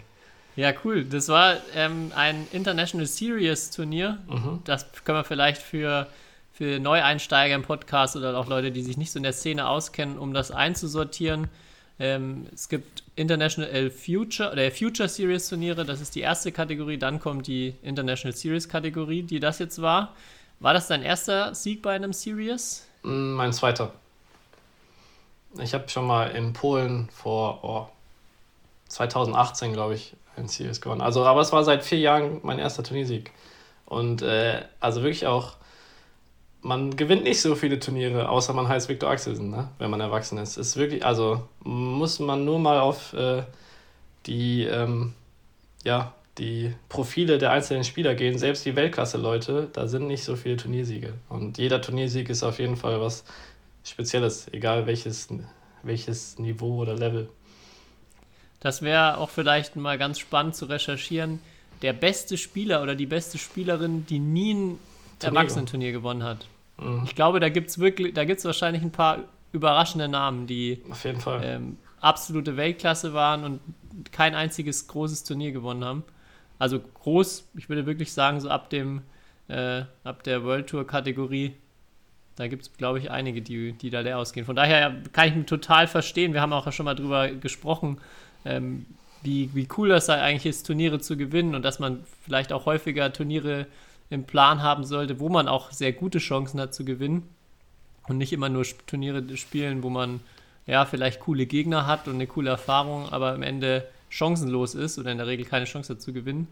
[0.56, 1.04] Ja, cool.
[1.04, 4.20] Das war ähm, ein International Series Turnier.
[4.28, 4.62] Mhm.
[4.66, 6.08] Das können wir vielleicht für,
[6.54, 10.18] für Neueinsteiger im Podcast oder auch Leute, die sich nicht so in der Szene auskennen,
[10.18, 11.50] um das einzusortieren.
[12.00, 16.98] Ähm, es gibt International Future oder Future Series Turniere, das ist die erste Kategorie.
[16.98, 20.14] Dann kommt die International Series Kategorie, die das jetzt war.
[20.60, 22.88] War das dein erster Sieg bei einem Series?
[23.04, 23.92] Mm, Mein zweiter.
[25.62, 27.88] Ich habe schon mal in Polen vor oh,
[28.88, 31.02] 2018, glaube ich, ein Series gewonnen.
[31.02, 33.32] Also, aber es war seit vier Jahren mein erster Turniersieg.
[33.86, 35.58] Und äh, also wirklich auch,
[36.64, 39.68] man gewinnt nicht so viele Turniere, außer man heißt Viktor Axelsen, ne?
[39.78, 40.58] wenn man erwachsen ist.
[40.58, 43.44] Ist wirklich, also muss man nur mal auf äh,
[44.26, 45.14] die, ähm,
[45.84, 48.38] ja, die Profile der einzelnen Spieler gehen.
[48.38, 51.14] Selbst die Weltklasse-Leute, da sind nicht so viele Turniersiege.
[51.30, 53.26] Und jeder Turniersieg ist auf jeden Fall was
[53.84, 55.28] Spezielles, egal welches,
[55.84, 57.30] welches Niveau oder Level.
[58.62, 61.40] Das wäre auch vielleicht mal ganz spannend zu recherchieren.
[61.82, 64.80] Der beste Spieler oder die beste Spielerin, die nie ein
[65.22, 66.48] Erwachsenenturnier gewonnen hat.
[66.80, 67.04] Mhm.
[67.06, 69.20] Ich glaube, da gibt es wirklich, da gibt es wahrscheinlich ein paar
[69.52, 71.42] überraschende Namen, die Auf jeden Fall.
[71.44, 73.62] Ähm, absolute Weltklasse waren und
[74.12, 76.04] kein einziges großes Turnier gewonnen haben.
[76.60, 79.02] Also groß, ich würde wirklich sagen, so ab dem,
[79.48, 81.54] äh, ab der World Tour Kategorie,
[82.36, 84.46] da gibt es, glaube ich, einige, die, die da leer ausgehen.
[84.46, 86.34] Von daher kann ich mich total verstehen.
[86.34, 88.00] Wir haben auch schon mal drüber gesprochen,
[88.44, 88.86] ähm,
[89.22, 93.14] wie, wie cool das eigentlich ist, Turniere zu gewinnen und dass man vielleicht auch häufiger
[93.14, 93.68] Turniere
[94.10, 97.28] im Plan haben sollte, wo man auch sehr gute Chancen hat zu gewinnen
[98.08, 100.20] und nicht immer nur Turniere spielen, wo man
[100.66, 105.12] ja vielleicht coole Gegner hat und eine coole Erfahrung, aber am Ende chancenlos ist oder
[105.12, 106.48] in der Regel keine Chance hat zu gewinnen.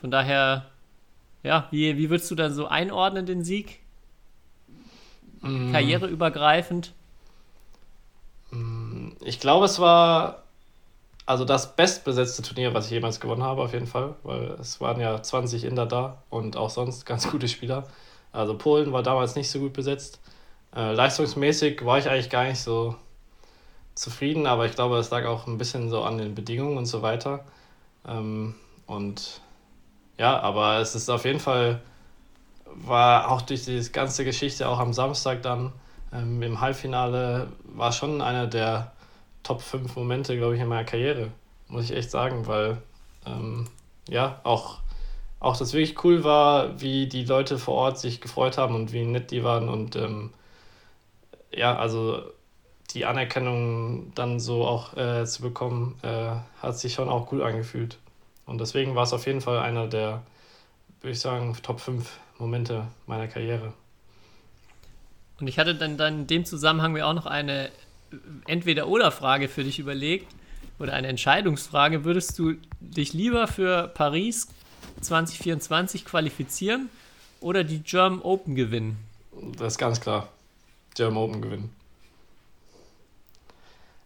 [0.00, 0.66] Von daher,
[1.42, 3.80] ja, wie, wie würdest du dann so einordnen, den Sieg?
[5.40, 5.72] Mm.
[5.72, 6.92] Karriereübergreifend?
[8.50, 10.44] Mm, ich glaube, es war
[11.30, 15.00] also das bestbesetzte Turnier, was ich jemals gewonnen habe, auf jeden Fall, weil es waren
[15.00, 17.86] ja 20 Inder da und auch sonst ganz gute Spieler.
[18.32, 20.18] Also Polen war damals nicht so gut besetzt.
[20.74, 22.96] Äh, leistungsmäßig war ich eigentlich gar nicht so
[23.94, 27.00] zufrieden, aber ich glaube, es lag auch ein bisschen so an den Bedingungen und so
[27.00, 27.44] weiter.
[28.04, 29.40] Ähm, und
[30.18, 31.80] ja, aber es ist auf jeden Fall,
[32.64, 35.72] war auch durch die ganze Geschichte, auch am Samstag dann
[36.12, 38.90] ähm, im Halbfinale, war schon einer der
[39.42, 41.30] Top 5 Momente, glaube ich, in meiner Karriere,
[41.68, 42.78] muss ich echt sagen, weil
[43.26, 43.66] ähm,
[44.08, 44.78] ja, auch,
[45.38, 49.04] auch das wirklich cool war, wie die Leute vor Ort sich gefreut haben und wie
[49.04, 50.30] nett die waren und ähm,
[51.52, 52.22] ja, also
[52.94, 57.98] die Anerkennung dann so auch äh, zu bekommen, äh, hat sich schon auch cool angefühlt.
[58.46, 60.22] Und deswegen war es auf jeden Fall einer der,
[61.00, 63.72] würde ich sagen, Top 5 Momente meiner Karriere.
[65.38, 67.70] Und ich hatte dann, dann in dem Zusammenhang mir auch noch eine
[68.46, 70.26] Entweder-Oder-Frage für dich überlegt
[70.78, 72.04] oder eine Entscheidungsfrage.
[72.04, 74.48] Würdest du dich lieber für Paris
[75.00, 76.88] 2024 qualifizieren
[77.40, 78.96] oder die German Open gewinnen?
[79.56, 80.28] Das ist ganz klar.
[80.94, 81.74] German Open gewinnen.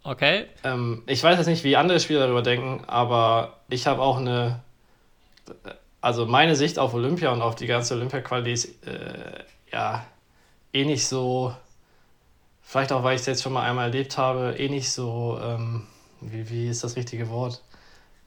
[0.02, 0.46] Okay.
[0.64, 4.60] Ähm, ich weiß jetzt nicht, wie andere Spieler darüber denken, aber ich habe auch eine.
[6.00, 10.06] Also meine Sicht auf Olympia und auf die ganze Olympia-Quali ist äh, ja
[10.74, 11.54] eh nicht so
[12.64, 15.86] vielleicht auch, weil ich es jetzt schon mal einmal erlebt habe, eh nicht so, ähm,
[16.20, 17.62] wie, wie ist das richtige Wort?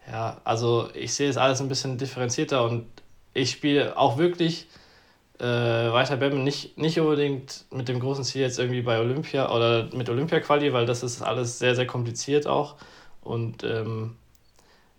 [0.10, 2.86] Ja, also ich sehe es alles ein bisschen differenzierter und
[3.34, 4.68] ich spiele auch wirklich
[5.40, 9.90] äh, weiter Badminton nicht, nicht unbedingt mit dem großen Ziel jetzt irgendwie bei Olympia oder
[9.94, 12.76] mit Olympia-Quali, weil das ist alles sehr, sehr kompliziert auch.
[13.22, 14.16] Und ähm,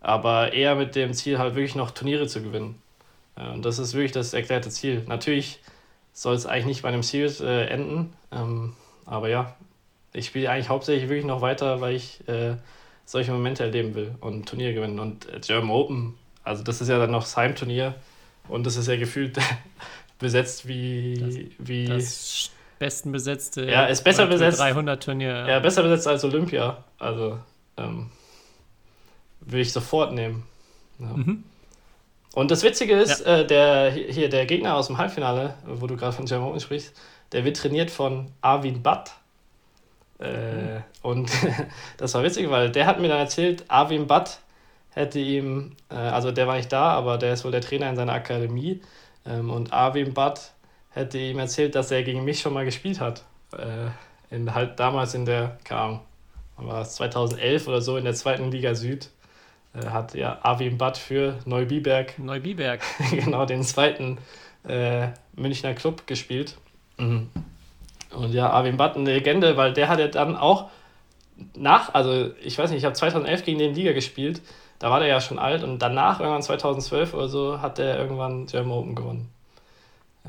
[0.01, 2.81] aber eher mit dem Ziel, halt wirklich noch Turniere zu gewinnen.
[3.37, 5.05] Ja, und das ist wirklich das erklärte Ziel.
[5.09, 5.61] Natürlich
[6.13, 8.13] soll es eigentlich nicht bei einem Series äh, enden.
[8.31, 8.75] Ähm,
[9.09, 9.57] aber ja,
[10.13, 12.57] ich spiele eigentlich hauptsächlich wirklich noch weiter, weil ich äh,
[13.05, 15.01] solche Momente erleben will und Turnier gewinnen.
[15.01, 17.95] Und äh, German Open, also das ist ja dann noch das Heimturnier
[18.49, 19.39] und das ist ja gefühlt
[20.19, 21.19] besetzt wie.
[21.59, 23.69] Das, wie das besten besetzte.
[23.69, 24.61] Ja, ist besser besetzt.
[24.61, 25.31] 300 Turnier.
[25.31, 25.49] Ja.
[25.49, 26.85] ja, besser besetzt als Olympia.
[26.99, 27.39] Also
[27.77, 28.11] ähm,
[29.41, 30.45] will ich sofort nehmen.
[30.99, 31.07] Ja.
[31.07, 31.45] Mhm.
[32.35, 33.39] Und das Witzige ist, ja.
[33.39, 36.95] äh, der, hier der Gegner aus dem Halbfinale, wo du gerade von German Open sprichst,
[37.33, 39.13] der wird trainiert von Arvin Butt.
[40.19, 41.31] Äh, und
[41.97, 44.39] das war witzig, weil der hat mir dann erzählt, Arvin Butt
[44.91, 47.97] hätte ihm, äh, also der war nicht da, aber der ist wohl der Trainer in
[47.97, 48.81] seiner Akademie.
[49.27, 50.53] Ähm, und Arvin Butt
[50.91, 53.25] hätte ihm erzählt, dass er gegen mich schon mal gespielt hat.
[53.53, 56.01] Äh, in, halt damals in der, keine Ahnung,
[56.57, 59.11] war es 2011 oder so in der zweiten Liga Süd.
[59.75, 62.81] Äh, hat ja Arvin Butt für Neubiberg, Neubiberg.
[63.11, 64.19] genau, den zweiten
[64.67, 66.57] äh, Münchner Club gespielt.
[66.99, 67.29] Mhm.
[68.11, 70.71] Und ja, Arvin Butt, eine Legende, weil der hat ja dann auch
[71.55, 74.43] nach, also ich weiß nicht, ich habe 2011 gegen den Liga gespielt,
[74.79, 78.47] da war der ja schon alt und danach, irgendwann 2012 oder so, hat der irgendwann
[78.47, 79.29] German Open gewonnen.
[80.25, 80.29] Äh.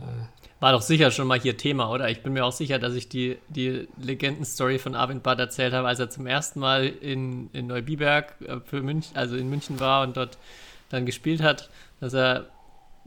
[0.59, 2.09] War doch sicher schon mal hier Thema, oder?
[2.09, 5.87] Ich bin mir auch sicher, dass ich die, die Legendenstory von Arvin Butt erzählt habe,
[5.87, 10.03] als er zum ersten Mal in, in Neubiberg äh, für München, also in München war
[10.03, 10.37] und dort
[10.89, 11.69] dann gespielt hat,
[12.01, 12.47] dass er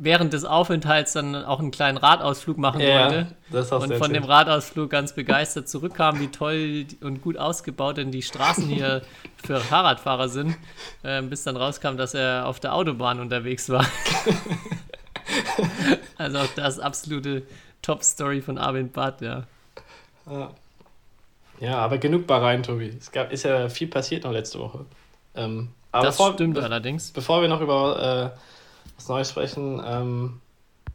[0.03, 3.27] während des Aufenthalts dann auch einen kleinen Radausflug machen ja, wollte.
[3.51, 8.11] Das hast und von dem Radausflug ganz begeistert zurückkam, wie toll und gut ausgebaut denn
[8.11, 9.03] die Straßen hier
[9.45, 10.57] für Fahrradfahrer sind,
[11.05, 13.87] äh, bis dann rauskam, dass er auf der Autobahn unterwegs war.
[16.19, 17.45] also auch das absolute
[17.81, 19.45] Top-Story von Armin Bart, ja.
[21.61, 22.93] Ja, aber genug Bahrain, Tobi.
[22.99, 24.85] Es gab, ist ja viel passiert noch letzte Woche.
[25.37, 27.13] Ähm, aber das bevor, stimmt allerdings.
[27.13, 28.39] Bevor wir noch über äh,
[28.97, 29.83] was Neues sprechen.
[29.85, 30.41] Ähm,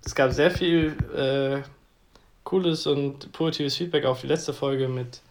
[0.06, 1.68] es gab sehr viel äh,
[2.44, 5.22] cooles und positives Feedback auf die letzte Folge mit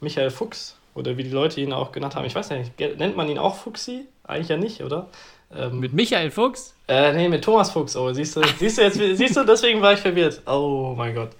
[0.00, 2.24] Michael Fuchs Oder wie die Leute ihn auch genannt haben.
[2.24, 4.06] Ich weiß ja nicht, nennt man ihn auch Fuchsi?
[4.24, 5.08] Eigentlich ja nicht, oder?
[5.54, 6.74] Ähm, mit Michael Fuchs?
[6.88, 7.94] Äh, nee, mit Thomas Fuchs.
[7.96, 10.40] Oh, siehst du, siehst du jetzt, siehst du, deswegen war ich verwirrt.
[10.46, 11.30] Oh mein Gott.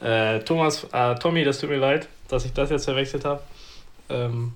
[0.00, 3.42] Äh, Thomas, äh, Tommy, das tut mir leid, dass ich das jetzt verwechselt habe.
[4.08, 4.52] Ähm,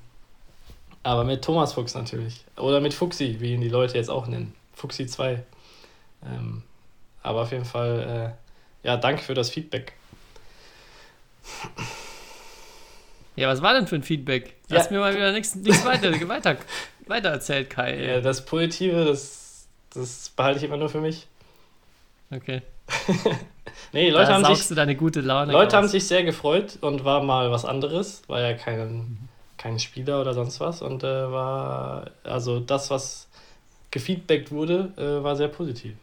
[1.02, 2.44] aber mit Thomas Fuchs natürlich.
[2.56, 4.54] Oder mit Fuchsi, wie ihn die Leute jetzt auch nennen.
[4.80, 5.42] Fuchsi 2.
[6.26, 6.62] Ähm,
[7.22, 8.34] aber auf jeden Fall,
[8.82, 9.92] äh, ja, danke für das Feedback.
[13.36, 14.56] Ja, was war denn für ein Feedback?
[14.68, 14.80] Du ja.
[14.80, 16.56] hast mir mal wieder nichts weiter, weiter,
[17.06, 18.02] weiter erzählt, Kai.
[18.02, 21.26] Ja, das Positive, das, das behalte ich immer nur für mich.
[22.30, 22.62] Okay.
[23.92, 24.68] nee, Leute da haben sich.
[24.68, 25.74] du deine gute Laune Leute aus.
[25.74, 28.22] haben sich sehr gefreut und war mal was anderes.
[28.28, 30.82] War ja kein, kein Spieler oder sonst was.
[30.82, 32.10] Und äh, war.
[32.24, 33.29] Also das, was
[33.90, 35.94] gefeedbackt wurde, äh, war sehr positiv.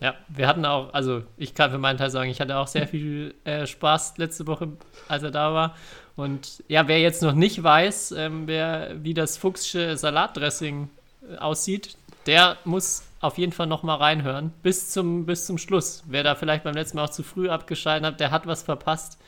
[0.00, 2.88] Ja, wir hatten auch, also ich kann für meinen Teil sagen, ich hatte auch sehr
[2.88, 4.68] viel äh, Spaß letzte Woche,
[5.08, 5.76] als er da war.
[6.16, 10.88] Und ja, wer jetzt noch nicht weiß, ähm, wer, wie das Fuchsche Salatdressing
[11.30, 11.96] äh, aussieht,
[12.26, 14.52] der muss auf jeden Fall noch mal reinhören.
[14.62, 16.02] Bis zum, bis zum Schluss.
[16.06, 19.18] Wer da vielleicht beim letzten Mal auch zu früh abgeschaltet hat, der hat was verpasst.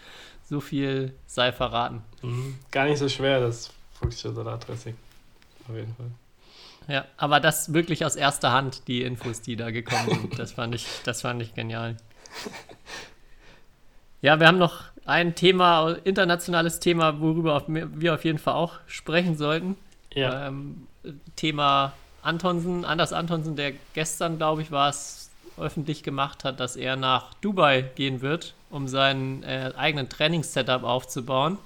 [0.48, 2.02] So viel sei verraten.
[2.22, 2.58] Mhm.
[2.70, 4.96] Gar nicht so schwer, das Fuchsche Salatdressing.
[5.68, 6.10] Auf jeden Fall.
[6.88, 10.74] Ja, aber das wirklich aus erster Hand, die Infos, die da gekommen sind, das fand
[10.74, 11.96] ich, das fand ich genial.
[14.20, 19.36] Ja, wir haben noch ein Thema, internationales Thema, worüber wir auf jeden Fall auch sprechen
[19.36, 19.76] sollten.
[20.14, 20.48] Ja.
[20.48, 20.86] Ähm,
[21.36, 21.92] Thema
[22.22, 27.34] Antonsen, Anders Antonsen, der gestern, glaube ich, war es, öffentlich gemacht hat, dass er nach
[27.34, 31.58] Dubai gehen wird, um seinen äh, eigenen Trainingssetup aufzubauen.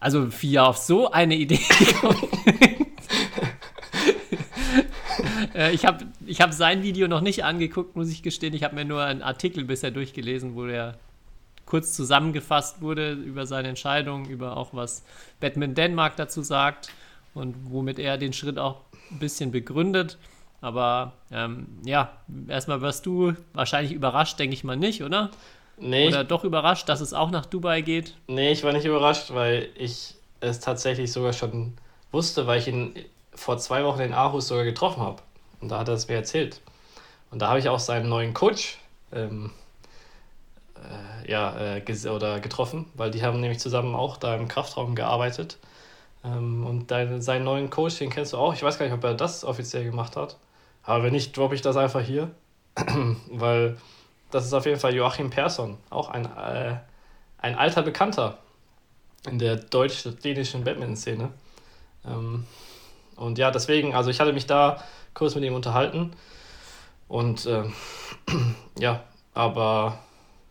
[0.00, 1.60] Also, wie er auf so eine Idee
[5.54, 8.54] äh, ich habe ich hab sein Video noch nicht angeguckt, muss ich gestehen.
[8.54, 10.98] Ich habe mir nur einen Artikel bisher durchgelesen, wo der
[11.66, 15.04] kurz zusammengefasst wurde über seine Entscheidung, über auch was
[15.40, 16.88] Batman Denmark dazu sagt
[17.34, 18.80] und womit er den Schritt auch
[19.10, 20.16] ein bisschen begründet.
[20.60, 22.10] Aber ähm, ja,
[22.48, 25.30] erstmal wirst du wahrscheinlich überrascht, denke ich mal nicht, oder?
[25.76, 26.08] Nee.
[26.08, 28.14] Oder doch überrascht, dass es auch nach Dubai geht?
[28.26, 31.74] Nee, ich war nicht überrascht, weil ich es tatsächlich sogar schon
[32.10, 32.94] wusste, weil ich ihn
[33.34, 35.22] vor zwei Wochen in Aarhus sogar getroffen habe.
[35.60, 36.60] Und da hat er es mir erzählt.
[37.30, 38.78] Und da habe ich auch seinen neuen Coach
[39.12, 39.50] ähm,
[40.76, 45.58] äh, ja, äh, oder getroffen, weil die haben nämlich zusammen auch da im Kraftraum gearbeitet.
[46.24, 48.54] Ähm, und dein, seinen neuen Coach, den kennst du auch.
[48.54, 50.36] Ich weiß gar nicht, ob er das offiziell gemacht hat.
[50.82, 52.30] Aber wenn nicht, droppe ich das einfach hier.
[53.30, 53.76] weil
[54.30, 56.76] das ist auf jeden Fall Joachim Persson, auch ein, äh,
[57.38, 58.38] ein alter Bekannter
[59.28, 61.30] in der deutsch-dänischen Badminton-Szene.
[62.06, 62.44] Ähm,
[63.16, 64.82] und ja, deswegen, also ich hatte mich da
[65.18, 66.12] kurz mit ihm unterhalten.
[67.08, 67.64] Und äh,
[68.78, 69.02] ja,
[69.34, 69.98] aber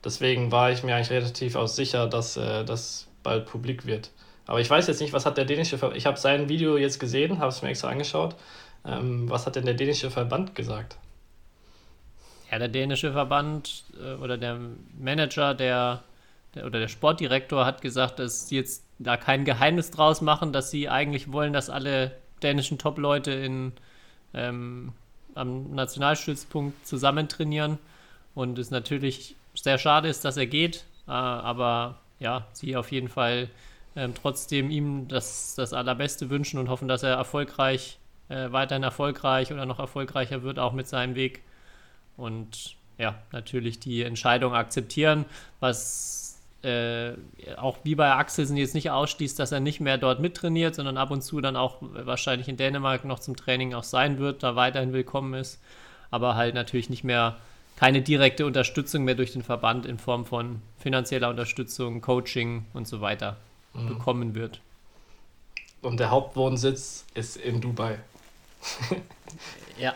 [0.03, 4.12] deswegen war ich mir eigentlich relativ auch sicher, dass äh, das bald publik wird.
[4.45, 6.99] Aber ich weiß jetzt nicht, was hat der dänische Verband, ich habe sein Video jetzt
[6.99, 8.36] gesehen, habe es mir extra angeschaut.
[8.86, 10.97] Ähm, was hat denn der dänische Verband gesagt?
[12.51, 14.58] Ja, der dänische Verband äh, oder der
[14.97, 16.03] Manager, der,
[16.56, 20.71] der, oder der Sportdirektor hat gesagt, dass sie jetzt da kein Geheimnis draus machen, dass
[20.71, 23.73] sie eigentlich wollen, dass alle dänischen Top-Leute in
[24.38, 24.93] ähm,
[25.36, 27.78] am Nationalstützpunkt zusammen trainieren
[28.36, 33.10] und es natürlich sehr schade ist, dass er geht, äh, aber ja, sie auf jeden
[33.10, 33.50] Fall
[33.95, 37.97] ähm, trotzdem ihm das, das Allerbeste wünschen und hoffen, dass er erfolgreich,
[38.30, 41.41] äh, weiterhin erfolgreich oder noch erfolgreicher wird, auch mit seinem Weg.
[42.15, 45.26] Und ja, natürlich die Entscheidung akzeptieren,
[45.60, 46.27] was
[46.67, 47.13] äh,
[47.56, 51.12] auch wie bei Axelsen jetzt nicht ausschließt, dass er nicht mehr dort mittrainiert, sondern ab
[51.12, 54.93] und zu dann auch wahrscheinlich in Dänemark noch zum Training auch sein wird, da weiterhin
[54.93, 55.62] willkommen ist,
[56.12, 57.38] aber halt natürlich nicht mehr
[57.77, 63.01] keine direkte Unterstützung mehr durch den Verband in Form von finanzieller Unterstützung, Coaching und so
[63.01, 63.38] weiter
[63.73, 63.88] mhm.
[63.88, 64.60] bekommen wird.
[65.81, 68.00] Und der Hauptwohnsitz ist in Dubai.
[69.79, 69.94] ja.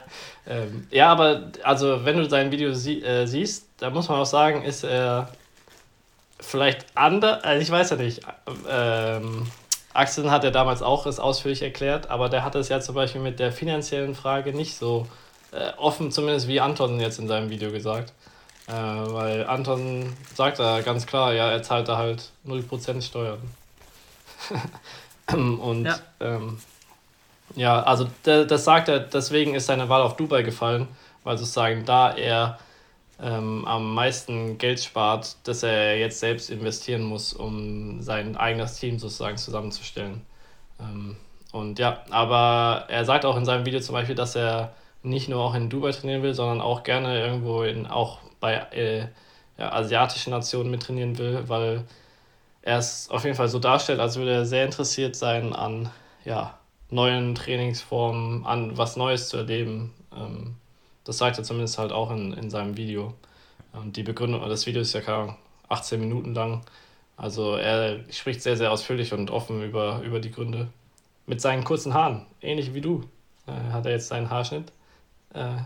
[0.48, 4.26] Ähm, ja, aber also wenn du sein Video sie äh, siehst, da muss man auch
[4.26, 5.30] sagen, ist er
[6.42, 8.22] vielleicht anders, also ich weiß ja nicht,
[8.70, 9.48] ähm,
[9.94, 13.22] Axel hat ja damals auch es ausführlich erklärt, aber der hat es ja zum Beispiel
[13.22, 15.08] mit der finanziellen Frage nicht so
[15.52, 18.14] äh, offen, zumindest wie Anton jetzt in seinem Video gesagt.
[18.68, 23.42] Äh, weil Anton sagt da ganz klar, ja, er zahlt da halt 0% Steuern.
[25.34, 26.00] Und ja.
[26.20, 26.58] Ähm,
[27.56, 30.88] ja, also das sagt er, deswegen ist seine Wahl auf Dubai gefallen,
[31.24, 32.60] weil sozusagen da er
[33.22, 39.00] ähm, am meisten Geld spart, das er jetzt selbst investieren muss, um sein eigenes Team
[39.00, 40.22] sozusagen zusammenzustellen.
[40.80, 41.16] Ähm,
[41.52, 45.42] und ja, aber er sagt auch in seinem Video zum Beispiel, dass er nicht nur
[45.42, 49.08] auch in Dubai trainieren will, sondern auch gerne irgendwo in auch bei äh,
[49.58, 51.84] ja, asiatischen Nationen mittrainieren will, weil
[52.62, 55.90] er es auf jeden Fall so darstellt, als würde er sehr interessiert sein an
[56.26, 56.58] ja,
[56.90, 59.94] neuen Trainingsformen, an was Neues zu erleben.
[60.16, 60.56] Ähm,
[61.04, 63.14] das sagt er zumindest halt auch in, in seinem Video.
[63.74, 65.36] Und die Begründung des Videos ist ja keine
[65.70, 66.62] 18 Minuten lang.
[67.18, 70.68] Also er spricht sehr, sehr ausführlich und offen über, über die Gründe.
[71.28, 73.04] Mit seinen kurzen Haaren, ähnlich wie du,
[73.48, 74.72] äh, hat er jetzt seinen Haarschnitt.
[75.34, 75.58] Äh,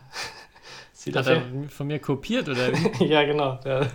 [0.93, 3.05] sieht hat er von mir kopiert oder wie?
[3.09, 3.55] ja, genau.
[3.63, 3.89] Der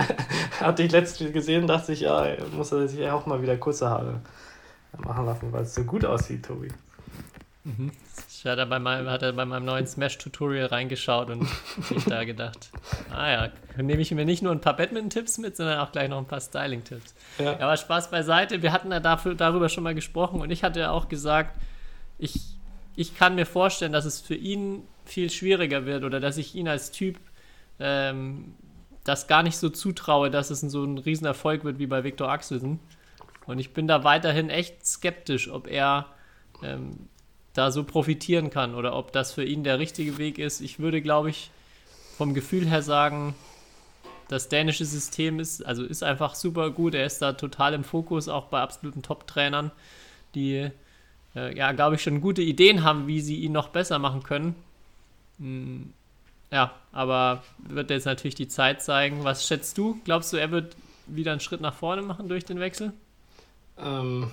[0.60, 4.20] hatte ich letztens gesehen, dachte ich, ja, muss er sich auch mal wieder kurze Haare
[4.98, 6.68] machen lassen, weil es so gut aussieht, Tobi.
[7.64, 7.92] Mhm.
[8.46, 11.46] Hat er, bei meinem, hat er bei meinem neuen Smash-Tutorial reingeschaut und
[11.82, 12.70] sich da gedacht,
[13.10, 16.18] ah ja, nehme ich mir nicht nur ein paar Badminton-Tipps mit, sondern auch gleich noch
[16.18, 17.14] ein paar Styling-Tipps.
[17.38, 17.44] Ja.
[17.44, 17.60] ja.
[17.60, 20.90] aber Spaß beiseite, wir hatten ja dafür, darüber schon mal gesprochen und ich hatte ja
[20.90, 21.58] auch gesagt,
[22.18, 22.40] ich,
[22.94, 26.68] ich kann mir vorstellen, dass es für ihn viel schwieriger wird oder dass ich ihn
[26.68, 27.18] als Typ
[27.78, 28.54] ähm,
[29.04, 32.80] das gar nicht so zutraue, dass es so ein Riesenerfolg wird wie bei Viktor Axelsen.
[33.46, 36.06] Und ich bin da weiterhin echt skeptisch, ob er
[36.62, 37.08] ähm,
[37.56, 40.60] da so profitieren kann oder ob das für ihn der richtige Weg ist.
[40.60, 41.50] Ich würde, glaube ich,
[42.16, 43.34] vom Gefühl her sagen,
[44.28, 46.94] das dänische System ist, also ist einfach super gut.
[46.94, 49.70] Er ist da total im Fokus, auch bei absoluten Top-Trainern,
[50.34, 50.70] die,
[51.34, 54.54] äh, ja, glaube ich, schon gute Ideen haben, wie sie ihn noch besser machen können.
[55.38, 55.92] Hm,
[56.50, 59.24] ja, aber wird jetzt natürlich die Zeit zeigen.
[59.24, 60.00] Was schätzt du?
[60.04, 60.76] Glaubst du, er wird
[61.06, 62.92] wieder einen Schritt nach vorne machen durch den Wechsel?
[63.78, 64.30] Ähm,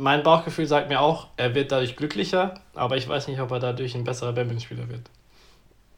[0.00, 3.58] mein Bauchgefühl sagt mir auch, er wird dadurch glücklicher, aber ich weiß nicht, ob er
[3.60, 5.10] dadurch ein besserer Badmintonspieler wird.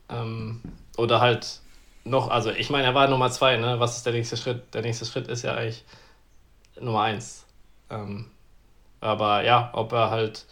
[0.08, 0.60] Ähm,
[0.96, 1.60] oder halt
[2.02, 3.78] noch, also ich meine, er war Nummer zwei, ne?
[3.78, 4.74] Was ist der nächste Schritt?
[4.74, 5.84] Der nächste Schritt ist ja eigentlich
[6.80, 7.46] Nummer eins.
[7.90, 8.28] Ähm,
[9.00, 10.46] aber ja, ob er halt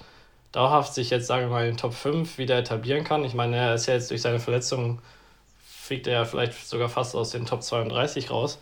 [0.53, 3.25] dauerhaft sich jetzt, sagen wir mal, in den Top 5 wieder etablieren kann.
[3.25, 5.03] Ich meine, er ist ja jetzt durch seine Verletzung,
[5.67, 8.61] fliegt er ja vielleicht sogar fast aus den Top 32 raus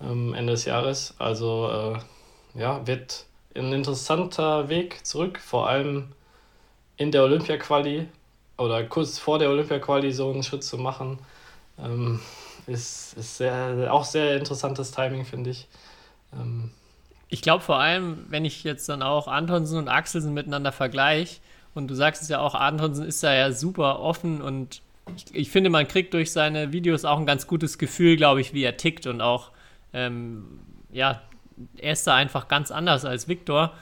[0.00, 1.14] ähm, Ende des Jahres.
[1.20, 3.26] Also äh, ja, wird
[3.56, 6.08] ein interessanter Weg zurück, vor allem
[6.96, 8.08] in der Olympia-Quali
[8.58, 11.18] oder kurz vor der Olympia-Quali so einen Schritt zu machen,
[11.78, 12.20] ähm,
[12.66, 15.66] ist, ist sehr, auch sehr interessantes Timing, finde ich.
[16.32, 16.70] Ähm,
[17.28, 21.40] ich glaube vor allem, wenn ich jetzt dann auch Antonsen und Axelsen miteinander vergleiche,
[21.74, 24.80] und du sagst es ja auch, Antonsen ist da ja super offen und
[25.16, 28.54] ich, ich, finde, man kriegt durch seine Videos auch ein ganz gutes Gefühl, glaube ich,
[28.54, 29.50] wie er tickt und auch,
[29.92, 30.60] ähm,
[30.92, 31.20] ja,
[31.78, 33.74] er ist da einfach ganz anders als Viktor.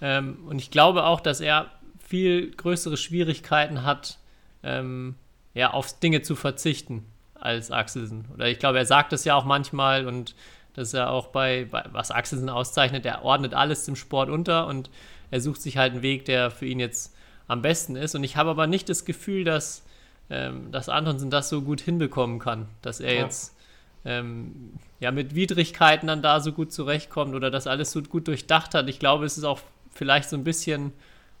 [0.00, 4.18] Ähm, und ich glaube auch, dass er viel größere Schwierigkeiten hat,
[4.62, 5.14] ähm,
[5.54, 7.04] ja, auf Dinge zu verzichten
[7.34, 8.26] als Axelsen.
[8.34, 10.34] Oder ich glaube, er sagt das ja auch manchmal und
[10.74, 14.66] das ist ja auch bei, bei, was Axelsen auszeichnet, er ordnet alles dem Sport unter
[14.66, 14.90] und
[15.30, 17.14] er sucht sich halt einen Weg, der für ihn jetzt
[17.48, 18.14] am besten ist.
[18.14, 19.84] Und ich habe aber nicht das Gefühl, dass,
[20.28, 23.22] ähm, dass Antonsen das so gut hinbekommen kann, dass er ja.
[23.22, 23.56] jetzt
[24.04, 28.74] ähm, ja, mit Widrigkeiten dann da so gut zurechtkommt oder das alles so gut durchdacht
[28.74, 28.88] hat.
[28.88, 29.60] Ich glaube, es ist auch
[29.92, 30.92] vielleicht so ein bisschen,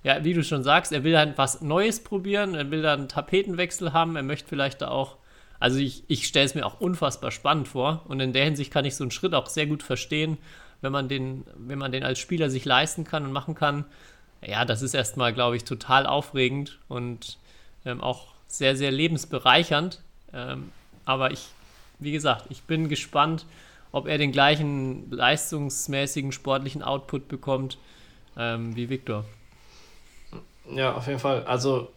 [0.02, 3.08] ja, wie du schon sagst, er will dann was Neues probieren, er will dann einen
[3.08, 5.16] Tapetenwechsel haben, er möchte vielleicht da auch,
[5.58, 8.84] also ich, ich stelle es mir auch unfassbar spannend vor und in der Hinsicht kann
[8.84, 10.38] ich so einen Schritt auch sehr gut verstehen,
[10.80, 13.84] wenn man den, wenn man den als Spieler sich leisten kann und machen kann.
[14.42, 17.36] Ja, das ist erstmal, glaube ich, total aufregend und
[17.84, 20.00] ähm, auch sehr, sehr lebensbereichernd.
[20.32, 20.72] Ähm,
[21.04, 21.48] aber ich
[22.00, 23.46] wie gesagt, ich bin gespannt,
[23.92, 27.78] ob er den gleichen leistungsmäßigen sportlichen Output bekommt
[28.36, 29.24] ähm, wie Viktor.
[30.72, 31.44] Ja, auf jeden Fall.
[31.44, 31.90] Also,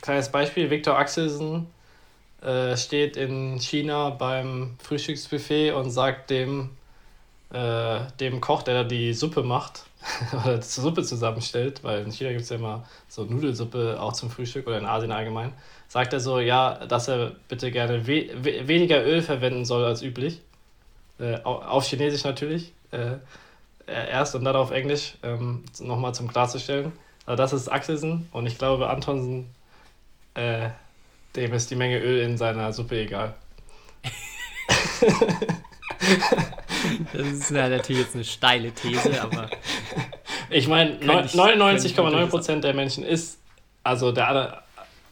[0.00, 1.66] kleines Beispiel: Viktor Axelsen
[2.42, 6.70] äh, steht in China beim Frühstücksbuffet und sagt dem,
[7.52, 9.84] äh, dem Koch, der da die Suppe macht,
[10.32, 14.30] oder die Suppe zusammenstellt, weil in China gibt es ja immer so Nudelsuppe auch zum
[14.30, 15.52] Frühstück oder in Asien allgemein
[15.88, 20.02] sagt er so, ja, dass er bitte gerne we we weniger Öl verwenden soll als
[20.02, 20.40] üblich.
[21.18, 22.72] Äh, auf Chinesisch natürlich.
[22.90, 23.16] Äh,
[23.86, 26.92] erst und dann auf Englisch, ähm, nochmal zum Klarzustellen.
[27.24, 29.50] Also das ist Axelsen und ich glaube, Antonsen,
[30.34, 30.70] äh,
[31.34, 33.34] dem ist die Menge Öl in seiner Suppe egal.
[37.12, 39.50] das ist natürlich jetzt eine steile These, aber.
[40.48, 43.40] Ich meine, 99,9% der Menschen ist,
[43.82, 44.62] also der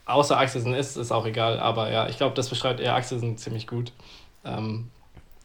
[0.07, 3.67] außer Axelsen ist, ist auch egal, aber ja, ich glaube, das beschreibt eher Axelsen ziemlich
[3.67, 3.93] gut.
[4.45, 4.91] Ähm,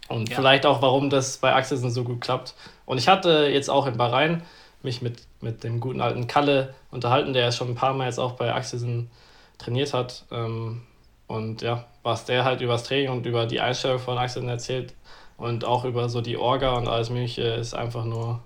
[0.07, 0.35] und ja.
[0.35, 2.55] vielleicht auch, warum das bei Axelsen so gut klappt.
[2.85, 4.43] Und ich hatte jetzt auch in Bahrain
[4.81, 8.33] mich mit, mit dem guten alten Kalle unterhalten, der schon ein paar Mal jetzt auch
[8.33, 9.09] bei Axelsen
[9.57, 10.25] trainiert hat.
[10.31, 10.81] Ähm,
[11.27, 14.95] und ja, was der halt über das Training und über die Einstellung von Axelsen erzählt
[15.37, 18.39] und auch über so die Orga und alles Mögliche ist einfach nur,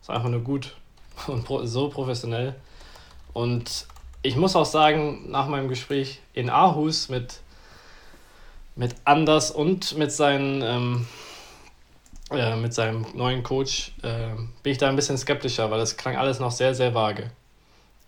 [0.00, 0.76] ist einfach nur gut
[1.26, 2.54] und so professionell.
[3.32, 3.86] Und
[4.22, 7.40] ich muss auch sagen, nach meinem Gespräch in Aarhus mit,
[8.76, 11.06] mit Anders und mit seinen, ähm,
[12.30, 16.16] äh, mit seinem neuen Coach, äh, bin ich da ein bisschen skeptischer, weil das klang
[16.16, 17.30] alles noch sehr, sehr vage.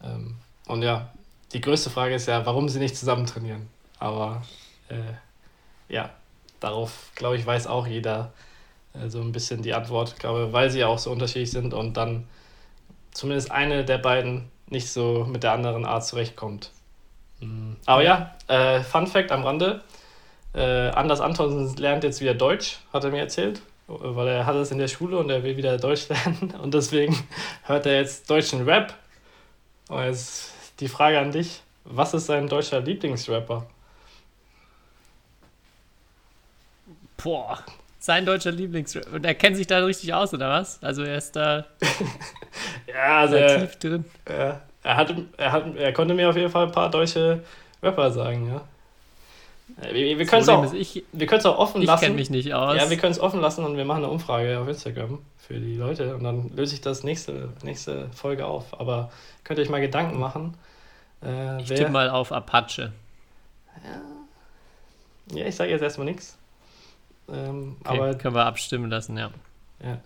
[0.03, 0.37] Ähm,
[0.67, 1.11] und ja,
[1.53, 3.69] die größte Frage ist ja, warum sie nicht zusammen trainieren.
[3.99, 4.43] Aber
[4.89, 5.15] äh,
[5.93, 6.11] ja,
[6.61, 8.33] darauf, glaube ich, weiß auch jeder
[8.95, 10.19] äh, so ein bisschen die Antwort.
[10.19, 12.27] Glaube, weil sie ja auch so unterschiedlich sind und dann
[13.13, 16.71] zumindest eine der beiden nicht so mit der anderen Art zurechtkommt.
[17.41, 17.77] Mhm.
[17.87, 19.83] Aber ja, äh, Fun Fact am Rande.
[20.55, 24.73] Äh, Anders Antonsen lernt jetzt wieder Deutsch, hat er mir erzählt, weil er hat es
[24.73, 27.17] in der Schule und er will wieder Deutsch lernen und deswegen
[27.65, 28.95] hört er jetzt deutschen Rap.
[29.89, 33.67] Und jetzt die Frage an dich, was ist dein deutscher Lieblingsrapper?
[37.17, 37.59] Boah,
[38.01, 39.13] sein deutscher Lieblingsrapper.
[39.13, 40.83] Und er kennt sich da richtig aus, oder was?
[40.83, 41.67] Also er ist da
[42.87, 44.05] ja, also er, tief drin.
[44.25, 47.45] Er, er, hat, er, hat, er konnte mir auf jeden Fall ein paar deutsche
[47.83, 48.63] Rapper sagen, ja.
[49.93, 52.03] Wir, wir können es auch, ist, auch offen ich lassen.
[52.03, 52.77] Ich kenne mich nicht aus.
[52.77, 55.77] Ja, wir können es offen lassen und wir machen eine Umfrage auf Instagram für die
[55.77, 58.79] Leute und dann löse ich das nächste, nächste Folge auf.
[58.81, 59.13] Aber
[59.45, 60.55] könnt ihr euch mal Gedanken machen.
[61.23, 62.93] Äh, ich tippe mal auf Apache.
[63.85, 66.37] Ja, ja ich sage jetzt erstmal nichts.
[67.33, 69.31] Ähm, okay, aber können wir abstimmen lassen, ja.
[69.83, 69.99] Ja,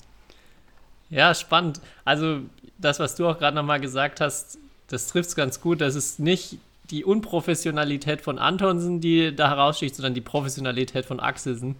[1.10, 1.80] ja spannend.
[2.04, 2.40] Also
[2.78, 4.58] das, was du auch gerade nochmal gesagt hast,
[4.88, 5.80] das trifft es ganz gut.
[5.80, 6.58] Das ist nicht
[6.90, 11.76] die Unprofessionalität von Antonsen, die da heraussticht, sondern die Professionalität von Axelsen.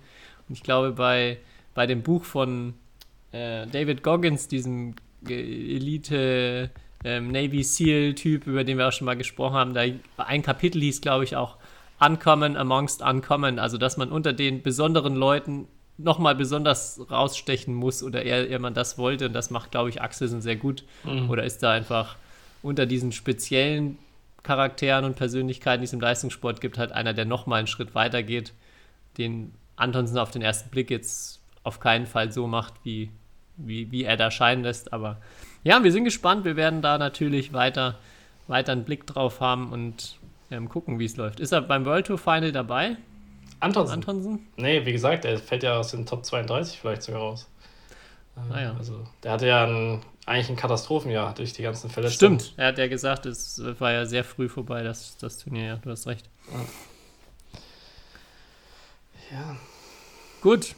[0.49, 1.38] Und ich glaube, bei,
[1.74, 2.74] bei dem Buch von
[3.32, 4.95] äh, David Goggins, diesem
[5.28, 6.70] Elite
[7.05, 9.82] ähm, Navy SEAL-Typ, über den wir auch schon mal gesprochen haben, da
[10.16, 11.57] ein Kapitel hieß, glaube ich, auch
[12.05, 18.22] Uncommon amongst Uncommon, also dass man unter den besonderen Leuten nochmal besonders rausstechen muss oder
[18.22, 21.30] eher, eher man das wollte und das macht, glaube ich, Axelsen sehr gut mhm.
[21.30, 22.16] oder ist da einfach
[22.62, 23.98] unter diesen speziellen
[24.42, 28.22] Charakteren und Persönlichkeiten, die es im Leistungssport gibt, halt einer, der nochmal einen Schritt weiter
[28.22, 28.52] geht,
[29.18, 33.11] den Antonsen auf den ersten Blick jetzt auf keinen Fall so macht, wie,
[33.57, 34.92] wie, wie er da scheinen lässt.
[34.92, 35.20] Aber
[35.62, 36.44] ja, wir sind gespannt.
[36.44, 37.98] Wir werden da natürlich weiter,
[38.46, 40.18] weiter einen Blick drauf haben und
[40.55, 41.40] ähm, gucken, wie es läuft.
[41.40, 42.96] Ist er beim World Tour Final dabei?
[43.61, 43.94] Antonsen?
[43.94, 44.46] Antonsen?
[44.57, 47.48] Nee, wie gesagt, er fällt ja aus den Top 32 vielleicht sogar raus.
[48.50, 48.74] Ah, ja.
[48.76, 52.40] Also, der hatte ja ein, eigentlich ein Katastrophenjahr durch die ganzen Verletzungen.
[52.40, 55.76] Stimmt, er hat ja gesagt, es war ja sehr früh vorbei, das, das Turnier, ja,
[55.76, 56.28] du hast recht.
[56.50, 56.59] Ja.
[59.38, 59.57] ja.
[60.40, 60.74] Gut,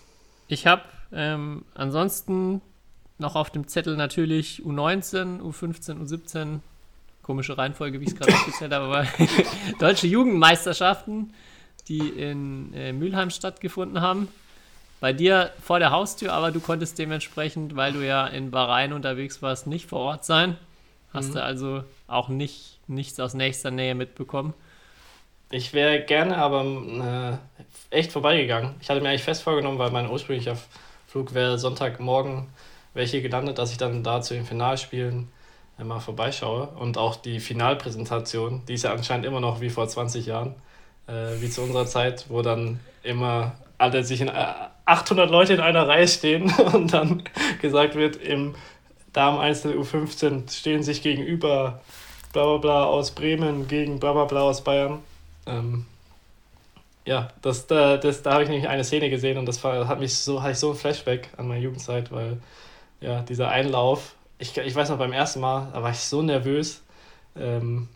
[0.49, 2.61] ich habe ähm, ansonsten
[3.19, 6.61] noch auf dem Zettel natürlich U19, U15, U17.
[7.27, 9.07] Komische Reihenfolge, wie ich es gerade aufgezählt habe, aber
[9.81, 11.35] deutsche Jugendmeisterschaften,
[11.89, 14.29] die in äh, Mülheim stattgefunden haben
[15.01, 19.43] bei dir vor der Haustür, aber du konntest dementsprechend, weil du ja in Bahrain unterwegs
[19.43, 20.57] warst, nicht vor Ort sein.
[21.13, 21.35] Hast mhm.
[21.35, 24.55] du also auch nicht, nichts aus nächster Nähe mitbekommen?
[25.51, 27.41] Ich wäre gerne, aber
[27.91, 28.75] äh, echt vorbeigegangen.
[28.81, 30.57] Ich hatte mir eigentlich fest vorgenommen, weil mein ursprünglicher
[31.07, 32.49] Flug wäre Sonntagmorgen
[32.95, 35.29] welche gelandet, dass ich dann da zu den Finalspielen
[35.85, 36.69] mal vorbeischaue.
[36.79, 40.55] Und auch die Finalpräsentation, die ist ja anscheinend immer noch wie vor 20 Jahren,
[41.07, 44.31] äh, wie zu unserer Zeit, wo dann immer alle sich in
[44.87, 47.25] 800 Leute in einer Reihe stehen und dann
[47.61, 48.55] gesagt wird, im
[49.13, 51.81] Damen-Einzel U15 stehen sich gegenüber
[52.33, 55.01] bla bla bla aus Bremen gegen bla bla bla aus Bayern.
[55.47, 55.87] Ähm,
[57.07, 60.01] ja, das, da, das, da habe ich nämlich eine Szene gesehen und das war, hat
[60.01, 62.39] mich so, hatte ich so ein Flashback an meine Jugendzeit, weil
[63.01, 66.83] ja, dieser Einlauf, ich, ich weiß noch beim ersten Mal, da war ich so nervös.
[67.37, 67.89] Ähm,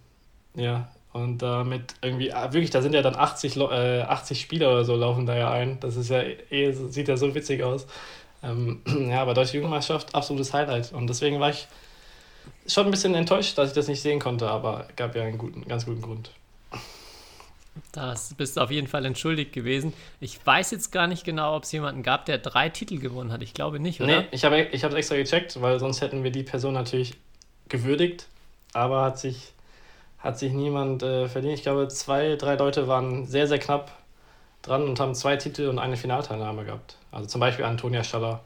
[0.54, 4.84] ja, und damit irgendwie, ah, wirklich, da sind ja dann 80, äh, 80 Spieler oder
[4.84, 5.78] so laufen da ja ein.
[5.80, 7.86] Das ist ja eh, sieht ja so witzig aus.
[8.42, 10.92] Ähm, ja, aber Deutsche Jugendmeisterschaft, absolutes Highlight.
[10.92, 11.66] Und deswegen war ich
[12.66, 15.66] schon ein bisschen enttäuscht, dass ich das nicht sehen konnte, aber gab ja einen guten,
[15.66, 16.30] ganz guten Grund.
[17.92, 19.92] Das bist du auf jeden Fall entschuldigt gewesen.
[20.20, 23.42] Ich weiß jetzt gar nicht genau, ob es jemanden gab, der drei Titel gewonnen hat.
[23.42, 24.22] Ich glaube nicht, oder?
[24.22, 27.14] Nee, ich habe es extra gecheckt, weil sonst hätten wir die Person natürlich
[27.68, 28.26] gewürdigt.
[28.72, 29.52] Aber hat sich
[30.20, 31.54] hat sich niemand äh, verdient.
[31.54, 33.90] Ich glaube, zwei, drei Leute waren sehr, sehr knapp
[34.62, 36.96] dran und haben zwei Titel und eine Finalteilnahme gehabt.
[37.10, 38.44] Also zum Beispiel Antonia Schaller,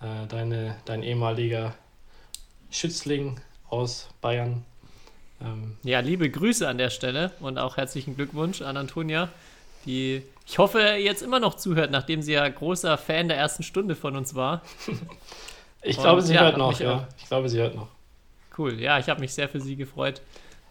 [0.00, 1.74] äh, deine, dein ehemaliger
[2.70, 4.64] Schützling aus Bayern.
[5.40, 9.28] Ähm, ja, liebe Grüße an der Stelle und auch herzlichen Glückwunsch an Antonia,
[9.86, 13.94] die ich hoffe jetzt immer noch zuhört, nachdem sie ja großer Fan der ersten Stunde
[13.94, 14.62] von uns war.
[15.82, 17.06] ich und, glaube, sie ja, hört noch, ja.
[17.18, 17.88] Ich glaube, sie hört noch.
[18.58, 20.22] Cool, ja, ich habe mich sehr für sie gefreut.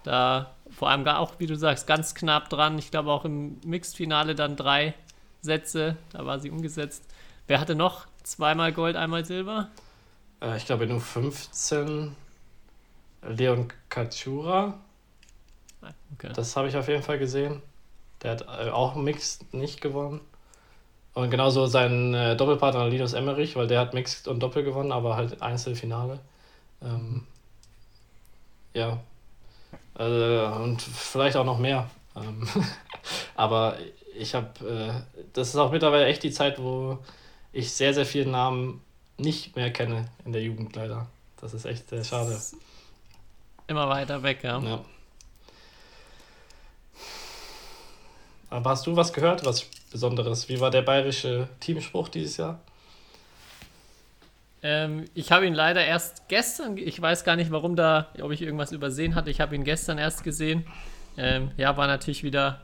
[0.03, 2.77] Da vor allem auch, wie du sagst, ganz knapp dran.
[2.77, 4.93] Ich glaube auch im Mixed-Finale dann drei
[5.41, 5.95] Sätze.
[6.11, 7.05] Da war sie umgesetzt.
[7.47, 9.69] Wer hatte noch zweimal Gold, einmal Silber?
[10.41, 12.15] Äh, ich glaube nur 15.
[13.21, 14.79] Leon Kachura.
[15.81, 16.31] Ah, okay.
[16.33, 17.61] Das habe ich auf jeden Fall gesehen.
[18.21, 20.21] Der hat äh, auch Mixed nicht gewonnen.
[21.13, 25.15] Und genauso sein äh, Doppelpartner Linus Emmerich, weil der hat Mixed und Doppel gewonnen, aber
[25.15, 26.19] halt Einzelfinale.
[26.81, 27.25] Ähm,
[28.73, 28.99] ja.
[29.97, 31.89] Äh, und vielleicht auch noch mehr.
[32.15, 32.47] Ähm,
[33.35, 33.77] aber
[34.15, 36.99] ich habe, äh, das ist auch mittlerweile echt die Zeit, wo
[37.51, 38.81] ich sehr, sehr viele Namen
[39.17, 41.07] nicht mehr kenne in der Jugend leider.
[41.41, 42.39] Das ist echt sehr schade.
[43.69, 44.59] Immer weiter weg, ja.
[44.59, 44.83] Ja.
[48.49, 50.49] Aber hast du was gehört, was Besonderes?
[50.49, 52.59] Wie war der bayerische Teamspruch dieses Jahr?
[54.63, 58.41] Ähm, ich habe ihn leider erst gestern, ich weiß gar nicht, warum da, ob ich
[58.41, 59.29] irgendwas übersehen hatte.
[59.29, 60.65] Ich habe ihn gestern erst gesehen.
[61.15, 62.61] Ähm, ja, war natürlich wieder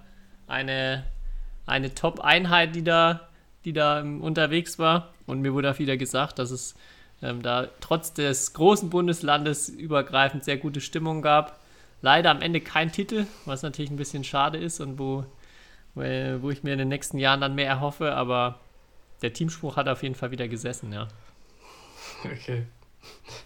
[0.47, 1.05] eine,
[1.67, 3.29] eine Top-Einheit, die da,
[3.63, 5.13] die da ähm, unterwegs war.
[5.27, 6.73] Und mir wurde auch wieder gesagt, dass es
[7.25, 11.59] ähm, da trotz des großen Bundeslandes übergreifend sehr gute Stimmung gab.
[12.01, 15.25] Leider am Ende kein Titel, was natürlich ein bisschen schade ist und wo,
[15.95, 18.59] wo ich mir in den nächsten Jahren dann mehr erhoffe, aber
[19.21, 21.07] der Teamspruch hat auf jeden Fall wieder gesessen, ja.
[22.23, 22.65] Okay.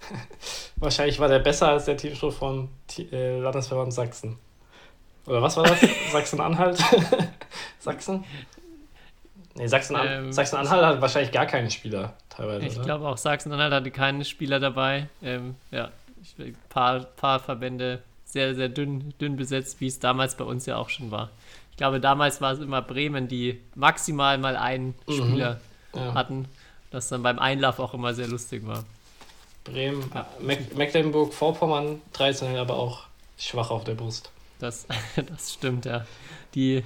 [0.78, 4.38] Wahrscheinlich war der besser als der Teamspruch von äh, Landesverband Sachsen.
[5.26, 5.80] Oder was war das?
[6.12, 6.84] Sachsen-Anhalt?
[7.80, 8.24] Sachsen?
[9.56, 12.66] Nee, Sachsen-Anhalt ähm, Sachsen hat wahrscheinlich gar keinen Spieler teilweise.
[12.66, 15.08] Ich glaube auch Sachsen-Anhalt hatte keinen Spieler dabei.
[15.22, 15.92] Ähm, ja,
[16.38, 20.78] ein paar, paar Verbände sehr, sehr dünn, dünn besetzt, wie es damals bei uns ja
[20.78, 21.30] auch schon war.
[21.72, 25.14] Ich glaube, damals war es immer Bremen, die maximal mal einen mhm.
[25.14, 25.60] Spieler
[25.96, 26.14] ja.
[26.14, 26.46] hatten,
[26.92, 28.84] das dann beim Einlauf auch immer sehr lustig war.
[29.64, 30.28] Bremen, ja.
[30.40, 33.06] Mecklenburg-Vorpommern traditionell aber auch
[33.38, 34.32] schwach auf der Brust.
[34.60, 36.06] Das, das stimmt, ja.
[36.54, 36.84] Die,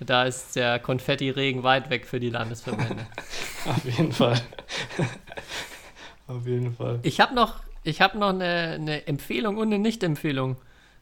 [0.00, 3.06] da ist der Konfetti-Regen weit weg für die Landesverbände.
[3.66, 4.40] Auf jeden Fall.
[6.26, 7.00] Auf jeden Fall.
[7.02, 10.56] Ich habe noch, ich hab noch eine, eine Empfehlung und eine Nicht-Empfehlung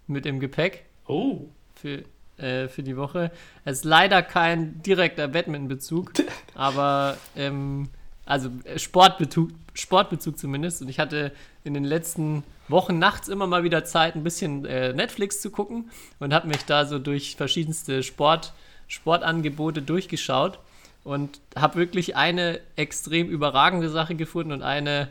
[0.07, 0.85] mit im Gepäck.
[1.07, 1.47] Oh.
[1.75, 2.03] Für,
[2.39, 3.31] äh, für die Woche.
[3.65, 6.13] Es ist leider kein direkter Badminton-Bezug,
[6.55, 7.91] aber ähm,
[8.25, 10.83] also Sportbezug, Sportbezug zumindest.
[10.83, 11.33] Und ich hatte
[11.65, 15.91] in den letzten Wochen nachts immer mal wieder Zeit, ein bisschen äh, Netflix zu gucken
[16.19, 18.53] und habe mich da so durch verschiedenste Sport,
[18.89, 20.59] Sportangebote durchgeschaut
[21.05, 25.09] und habe wirklich eine extrem überragende Sache gefunden und eine,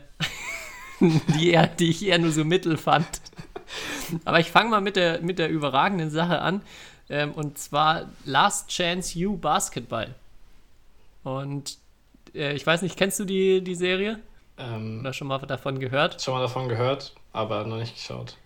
[1.00, 3.06] die, eher, die ich eher nur so mittel fand.
[4.24, 6.62] Aber ich fange mal mit der, mit der überragenden Sache an.
[7.10, 10.14] Ähm, und zwar Last Chance You Basketball.
[11.24, 11.78] Und
[12.34, 14.18] äh, ich weiß nicht, kennst du die, die Serie?
[14.58, 16.20] Ähm, Oder schon mal davon gehört?
[16.22, 18.36] Schon mal davon gehört, aber noch nicht geschaut.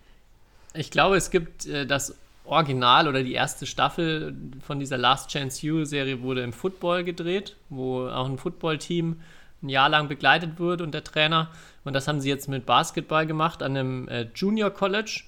[0.73, 2.15] Ich glaube, es gibt äh, das
[2.45, 7.55] Original oder die erste Staffel von dieser Last Chance You Serie wurde im Football gedreht,
[7.69, 9.21] wo auch ein Footballteam
[9.61, 11.49] ein Jahr lang begleitet wird und der Trainer.
[11.85, 15.21] Und das haben sie jetzt mit Basketball gemacht an einem äh, Junior College,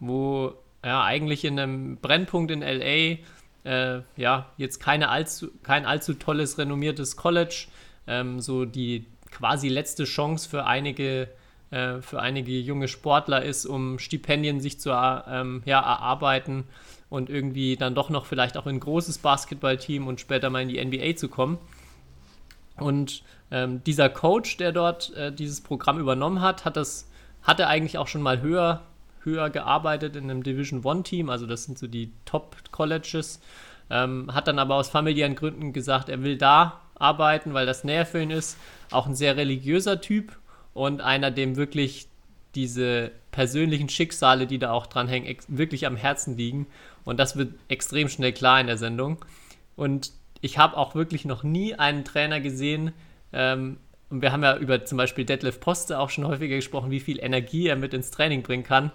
[0.00, 0.54] wo
[0.84, 3.18] ja eigentlich in einem Brennpunkt in LA
[3.64, 7.66] äh, ja jetzt keine allzu, kein allzu tolles renommiertes College,
[8.06, 11.28] ähm, so die quasi letzte Chance für einige
[11.74, 16.68] äh, für einige junge Sportler ist, um Stipendien sich zu ähm, ja, erarbeiten
[17.10, 20.68] und irgendwie dann doch noch vielleicht auch in ein großes Basketballteam und später mal in
[20.68, 21.58] die NBA zu kommen.
[22.76, 27.10] Und ähm, dieser Coach, der dort äh, dieses Programm übernommen hat, hat das
[27.42, 28.82] hatte eigentlich auch schon mal höher
[29.24, 33.40] höher gearbeitet in einem Division One Team, also das sind so die Top Colleges,
[33.90, 38.06] ähm, hat dann aber aus familiären Gründen gesagt, er will da arbeiten, weil das näher
[38.06, 38.58] für ihn ist.
[38.90, 40.36] Auch ein sehr religiöser Typ
[40.74, 42.06] und einer, dem wirklich
[42.54, 46.66] diese persönlichen Schicksale, die da auch dranhängen, wirklich am Herzen liegen.
[47.04, 49.24] Und das wird extrem schnell klar in der Sendung.
[49.76, 52.92] Und ich habe auch wirklich noch nie einen Trainer gesehen,
[53.32, 53.78] ähm,
[54.10, 57.18] und wir haben ja über zum Beispiel Detlef Poste auch schon häufiger gesprochen, wie viel
[57.18, 58.92] Energie er mit ins Training bringen kann.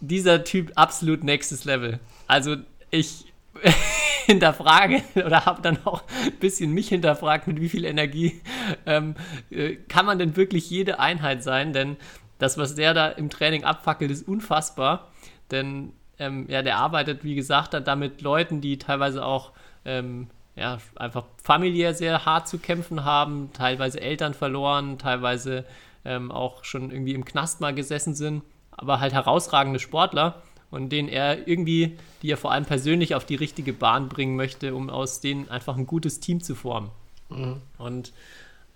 [0.00, 1.98] Dieser Typ absolut nächstes Level.
[2.26, 2.56] Also
[2.90, 3.32] ich
[4.26, 8.40] hinterfrage oder habe dann auch ein bisschen mich hinterfragt, mit wie viel Energie
[8.86, 9.14] ähm,
[9.50, 11.72] äh, kann man denn wirklich jede Einheit sein?
[11.72, 11.96] Denn
[12.38, 15.08] das, was der da im Training abfackelt, ist unfassbar.
[15.50, 19.52] Denn ähm, ja, der arbeitet, wie gesagt, da mit Leuten, die teilweise auch
[19.84, 25.64] ähm, ja, einfach familiär sehr hart zu kämpfen haben, teilweise Eltern verloren, teilweise
[26.04, 31.08] ähm, auch schon irgendwie im Knast mal gesessen sind, aber halt herausragende Sportler und den
[31.08, 35.20] er irgendwie, die er vor allem persönlich auf die richtige Bahn bringen möchte, um aus
[35.20, 36.90] denen einfach ein gutes Team zu formen.
[37.28, 37.56] Mhm.
[37.78, 38.12] Und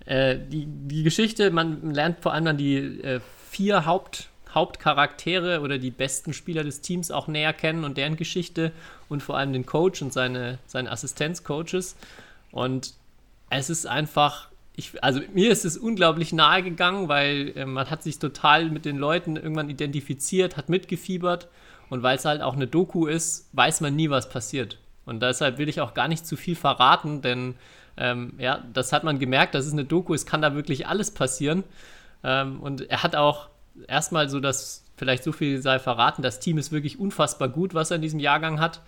[0.06, 3.20] äh, die, die Geschichte, man lernt vor allem dann die äh,
[3.50, 8.72] vier Haupt, Hauptcharaktere oder die besten Spieler des Teams auch näher kennen und deren Geschichte
[9.08, 11.96] und vor allem den Coach und seine, seine Assistenzcoaches.
[12.52, 12.94] Und
[13.50, 18.02] es ist einfach ich, also mir ist es unglaublich nahe gegangen, weil äh, man hat
[18.02, 21.48] sich total mit den Leuten irgendwann identifiziert, hat mitgefiebert
[21.94, 24.78] und weil es halt auch eine Doku ist, weiß man nie, was passiert.
[25.06, 27.54] Und deshalb will ich auch gar nicht zu viel verraten, denn
[27.96, 31.12] ähm, ja, das hat man gemerkt, das ist eine Doku, es kann da wirklich alles
[31.12, 31.62] passieren.
[32.24, 33.48] Ähm, und er hat auch
[33.86, 37.92] erstmal so das, vielleicht so viel sei verraten, das Team ist wirklich unfassbar gut, was
[37.92, 38.80] er in diesem Jahrgang hat.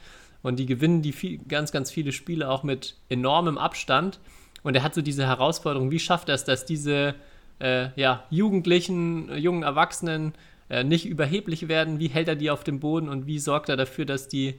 [0.42, 4.18] Und die gewinnen die viel, ganz, ganz viele Spiele auch mit enormem Abstand.
[4.64, 7.14] Und er hat so diese Herausforderung, wie schafft er es, dass diese
[7.60, 10.34] äh, ja, Jugendlichen, jungen Erwachsenen
[10.68, 11.98] äh, nicht überheblich werden?
[11.98, 14.54] Wie hält er die auf dem Boden und wie sorgt er dafür, dass die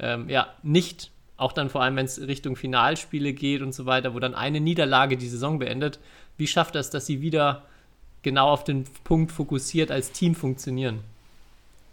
[0.00, 4.14] ähm, ja, nicht, auch dann vor allem, wenn es Richtung Finalspiele geht und so weiter,
[4.14, 5.98] wo dann eine Niederlage die Saison beendet,
[6.36, 7.62] wie schafft er es, dass sie wieder
[8.22, 11.00] genau auf den Punkt fokussiert als Team funktionieren?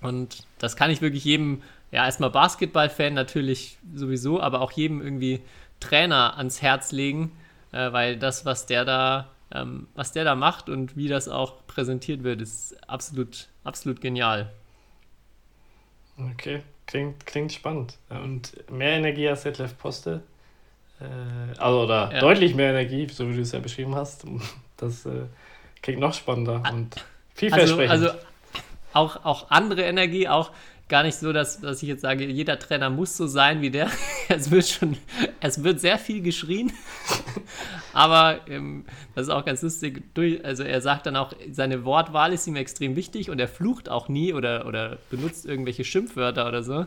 [0.01, 1.61] Und das kann ich wirklich jedem,
[1.91, 5.41] ja, erstmal Basketball-Fan natürlich sowieso, aber auch jedem irgendwie
[5.80, 7.32] Trainer ans Herz legen,
[7.72, 11.65] äh, weil das, was der da, ähm, was der da macht und wie das auch
[11.67, 14.51] präsentiert wird, ist absolut, absolut genial.
[16.17, 17.97] Okay, klingt, klingt spannend.
[18.09, 20.21] Und mehr Energie als Detlef Poste.
[20.99, 22.19] Äh, also, oder ja.
[22.19, 24.25] deutlich mehr Energie, so wie du es ja beschrieben hast.
[24.79, 25.23] Das äh,
[25.81, 27.89] klingt noch spannender und vielversprechend.
[27.89, 28.19] Also, also
[28.93, 30.51] auch, auch andere Energie, auch
[30.89, 33.89] gar nicht so, dass, dass ich jetzt sage, jeder Trainer muss so sein wie der.
[34.29, 34.97] es wird schon,
[35.39, 36.71] es wird sehr viel geschrien.
[37.93, 38.85] Aber ähm,
[39.15, 40.03] das ist auch ganz lustig.
[40.43, 44.07] Also er sagt dann auch, seine Wortwahl ist ihm extrem wichtig und er flucht auch
[44.07, 46.85] nie oder, oder benutzt irgendwelche Schimpfwörter oder so.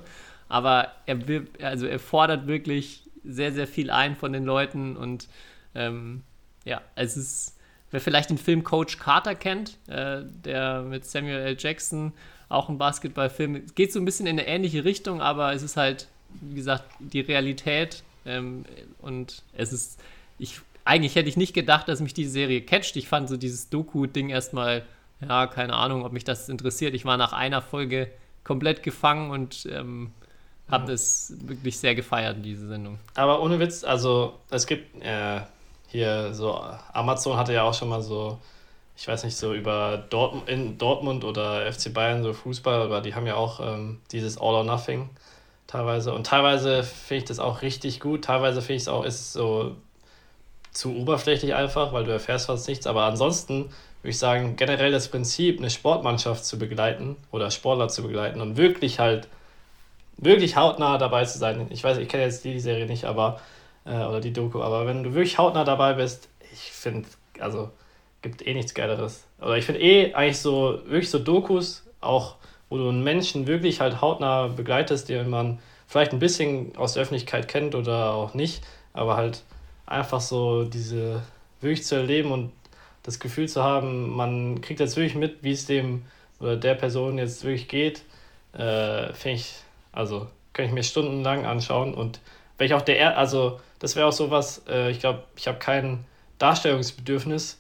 [0.49, 1.19] Aber er
[1.63, 5.29] also er fordert wirklich sehr, sehr viel ein von den Leuten und
[5.75, 6.23] ähm,
[6.65, 7.59] ja, es ist,
[7.91, 11.57] wer vielleicht den Film Coach Carter kennt, äh, der mit Samuel L.
[11.59, 12.13] Jackson
[12.51, 13.57] auch ein Basketballfilm.
[13.65, 16.09] Es geht so ein bisschen in eine ähnliche Richtung, aber es ist halt,
[16.41, 18.67] wie gesagt, die Realität ähm,
[18.99, 20.01] und es ist,
[20.39, 22.97] ich, eigentlich hätte ich nicht gedacht, dass mich diese Serie catcht.
[22.97, 24.85] Ich fand so dieses Doku-Ding erstmal,
[25.27, 26.95] ja, keine Ahnung, ob mich das interessiert.
[26.95, 28.11] Ich war nach einer Folge
[28.43, 30.13] komplett gefangen und ähm,
[30.69, 30.95] habe ja.
[30.95, 32.99] es wirklich sehr gefeiert, diese Sendung.
[33.15, 35.41] Aber ohne Witz, also es gibt äh,
[35.87, 36.61] hier so,
[36.93, 38.39] Amazon hatte ja auch schon mal so
[39.01, 43.15] ich weiß nicht, so über Dortmund, in Dortmund oder FC Bayern, so Fußball, aber die
[43.15, 45.09] haben ja auch ähm, dieses All or Nothing
[45.67, 46.13] teilweise.
[46.13, 48.27] Und teilweise finde ich das auch richtig gut.
[48.27, 49.75] Teilweise finde ich es auch, ist so
[50.71, 52.87] zu oberflächlich einfach, weil du erfährst fast nichts.
[52.87, 53.71] Aber ansonsten
[54.03, 58.59] würde ich sagen, generell das Prinzip, eine Sportmannschaft zu begleiten oder Sportler zu begleiten und
[58.59, 59.29] wirklich halt,
[60.19, 61.69] wirklich hautnah dabei zu sein.
[61.71, 63.41] Ich weiß, ich kenne jetzt die Serie nicht, aber,
[63.87, 67.71] äh, oder die Doku, aber wenn du wirklich hautnah dabei bist, ich finde, also
[68.23, 69.27] gibt eh nichts Geileres.
[69.41, 72.37] Oder ich finde eh eigentlich so, wirklich so Dokus, auch
[72.69, 77.03] wo du einen Menschen wirklich halt hautnah begleitest, den man vielleicht ein bisschen aus der
[77.03, 78.63] Öffentlichkeit kennt oder auch nicht,
[78.93, 79.43] aber halt
[79.87, 81.23] einfach so diese
[81.61, 82.53] wirklich zu erleben und
[83.03, 86.05] das Gefühl zu haben, man kriegt jetzt wirklich mit, wie es dem
[86.39, 88.03] oder der Person jetzt wirklich geht,
[88.53, 89.55] äh, finde ich,
[89.93, 92.21] also kann ich mir stundenlang anschauen und
[92.57, 96.05] wenn ich auch der, also das wäre auch sowas, äh, ich glaube, ich habe kein
[96.39, 97.59] Darstellungsbedürfnis,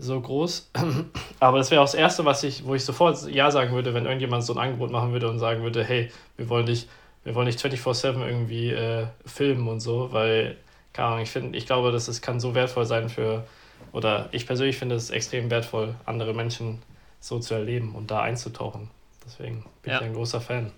[0.00, 0.70] so groß.
[1.40, 4.04] Aber das wäre auch das Erste, was ich, wo ich sofort Ja sagen würde, wenn
[4.04, 6.88] irgendjemand so ein Angebot machen würde und sagen würde, hey, wir wollen dich,
[7.24, 10.56] wir wollen dich 24-7 irgendwie äh, filmen und so, weil,
[10.92, 13.44] keine Ahnung, ich finde, ich glaube, dass es kann so wertvoll sein für,
[13.92, 16.82] oder ich persönlich finde es extrem wertvoll, andere Menschen
[17.20, 18.90] so zu erleben und da einzutauchen.
[19.24, 19.98] Deswegen bin ja.
[19.98, 20.72] ich ein großer Fan.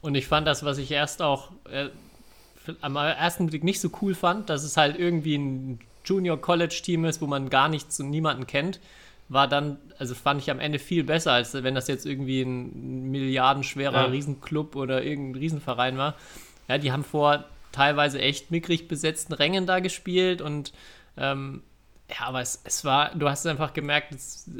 [0.00, 1.88] Und ich fand das, was ich erst auch äh,
[2.80, 7.26] am ersten Blick nicht so cool fand, dass es halt irgendwie ein Junior-College-Team ist, wo
[7.26, 8.80] man gar nichts und niemanden kennt,
[9.28, 13.10] war dann, also fand ich am Ende viel besser, als wenn das jetzt irgendwie ein
[13.10, 14.04] milliardenschwerer ja.
[14.04, 16.14] Riesenclub oder irgendein Riesenverein war.
[16.68, 20.72] Ja, die haben vor teilweise echt mickrig besetzten Rängen da gespielt und
[21.16, 21.62] ähm,
[22.10, 24.50] ja, aber es, es war, du hast einfach gemerkt, es,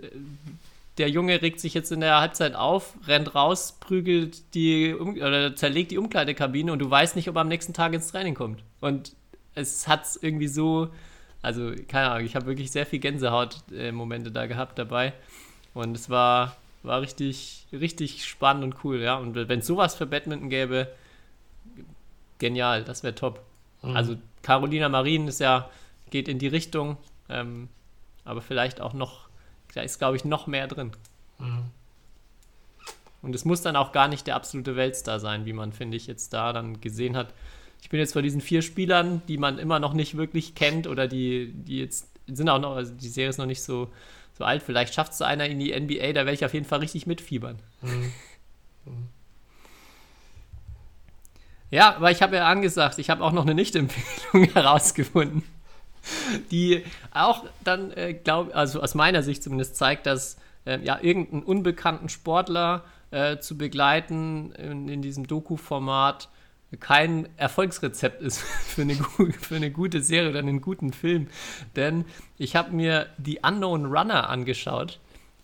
[0.99, 5.91] der Junge regt sich jetzt in der Halbzeit auf, rennt raus, prügelt die oder zerlegt
[5.91, 8.63] die Umkleidekabine und du weißt nicht, ob er am nächsten Tag ins Training kommt.
[8.81, 9.15] Und
[9.55, 10.89] es hat irgendwie so
[11.43, 15.13] also, keine Ahnung, ich habe wirklich sehr viel Gänsehaut-Momente da gehabt dabei.
[15.75, 19.17] Und es war, war richtig, richtig spannend und cool, ja.
[19.17, 20.95] Und wenn es sowas für Badminton gäbe,
[22.39, 23.43] genial, das wäre top.
[23.83, 23.97] Mhm.
[23.97, 25.69] Also Carolina Marin ist ja,
[26.11, 26.97] geht in die Richtung,
[27.29, 27.69] ähm,
[28.25, 29.29] aber vielleicht auch noch,
[29.75, 30.93] da ist, glaube ich, noch mehr drin.
[31.39, 31.71] Mhm.
[33.23, 36.07] Und es muss dann auch gar nicht der absolute Weltstar sein, wie man, finde ich,
[36.07, 37.33] jetzt da dann gesehen hat.
[37.83, 41.09] Ich bin jetzt bei diesen vier Spielern, die man immer noch nicht wirklich kennt oder
[41.09, 43.91] die, die jetzt sind auch noch, also die Serie ist noch nicht so,
[44.39, 44.63] so alt.
[44.63, 47.59] Vielleicht schafft es einer in die NBA, da werde ich auf jeden Fall richtig mitfiebern.
[47.83, 48.13] Mhm.
[48.87, 49.09] Mhm.
[51.71, 55.43] Ja, aber ich habe ja angesagt, ich habe auch noch eine Nicht-Empfehlung herausgefunden,
[56.53, 61.43] die auch dann, äh, glaube also aus meiner Sicht zumindest zeigt, dass äh, ja irgendeinen
[61.43, 66.29] unbekannten Sportler äh, zu begleiten in, in diesem Doku-Format
[66.81, 71.29] kein Erfolgsrezept ist für eine, für eine gute Serie oder einen guten Film.
[71.77, 72.05] Denn
[72.39, 74.99] ich habe mir The Unknown Runner angeschaut,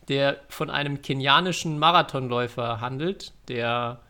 [0.08, 4.00] der von einem kenianischen Marathonläufer handelt, der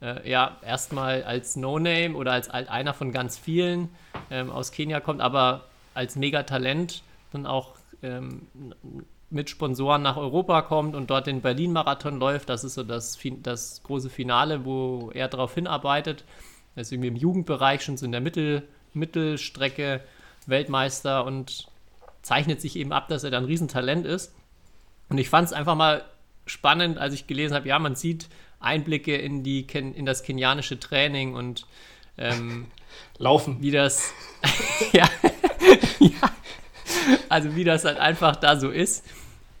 [0.00, 3.90] äh, ja erstmal als No-Name oder als einer von ganz vielen
[4.30, 7.02] ähm, aus Kenia kommt, aber als Megatalent
[7.32, 8.48] dann auch ähm,
[9.30, 12.48] mit Sponsoren nach Europa kommt und dort den Berlin-Marathon läuft.
[12.48, 16.24] Das ist so das, das große Finale, wo er darauf hinarbeitet.
[16.74, 18.62] Er ist irgendwie im Jugendbereich schon so in der Mittel,
[18.94, 20.00] Mittelstrecke
[20.46, 21.68] Weltmeister und
[22.22, 24.32] zeichnet sich eben ab, dass er da ein Riesentalent ist.
[25.08, 26.04] Und ich fand es einfach mal
[26.46, 28.28] spannend, als ich gelesen habe, ja, man sieht
[28.60, 31.66] Einblicke in, die, in das kenianische Training und
[32.18, 32.66] ähm,
[33.18, 33.60] Laufen.
[33.60, 34.12] Wie das,
[34.92, 35.08] ja,
[35.98, 36.30] ja,
[37.28, 39.04] also wie das halt einfach da so ist.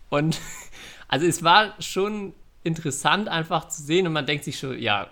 [0.08, 0.40] Und
[1.08, 2.34] also es war schon
[2.64, 5.10] interessant einfach zu sehen und man denkt sich schon, ja,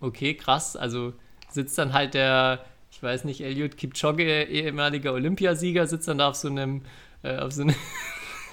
[0.00, 1.12] okay, krass, also
[1.54, 6.36] sitzt dann halt der, ich weiß nicht, Eliud Kipchoge, ehemaliger Olympiasieger, sitzt dann da auf
[6.36, 6.82] so einem,
[7.22, 7.74] äh, auf so einem,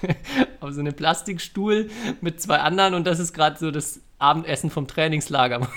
[0.60, 1.90] auf so einem Plastikstuhl
[2.20, 5.68] mit zwei anderen und das ist gerade so das Abendessen vom Trainingslager.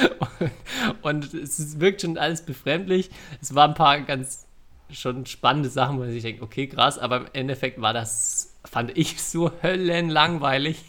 [1.02, 3.10] und es wirkt schon alles befremdlich.
[3.40, 4.46] Es waren ein paar ganz
[4.90, 9.22] schon spannende Sachen, wo ich denke, okay, krass, aber im Endeffekt war das, fand ich
[9.22, 10.82] so höllenlangweilig.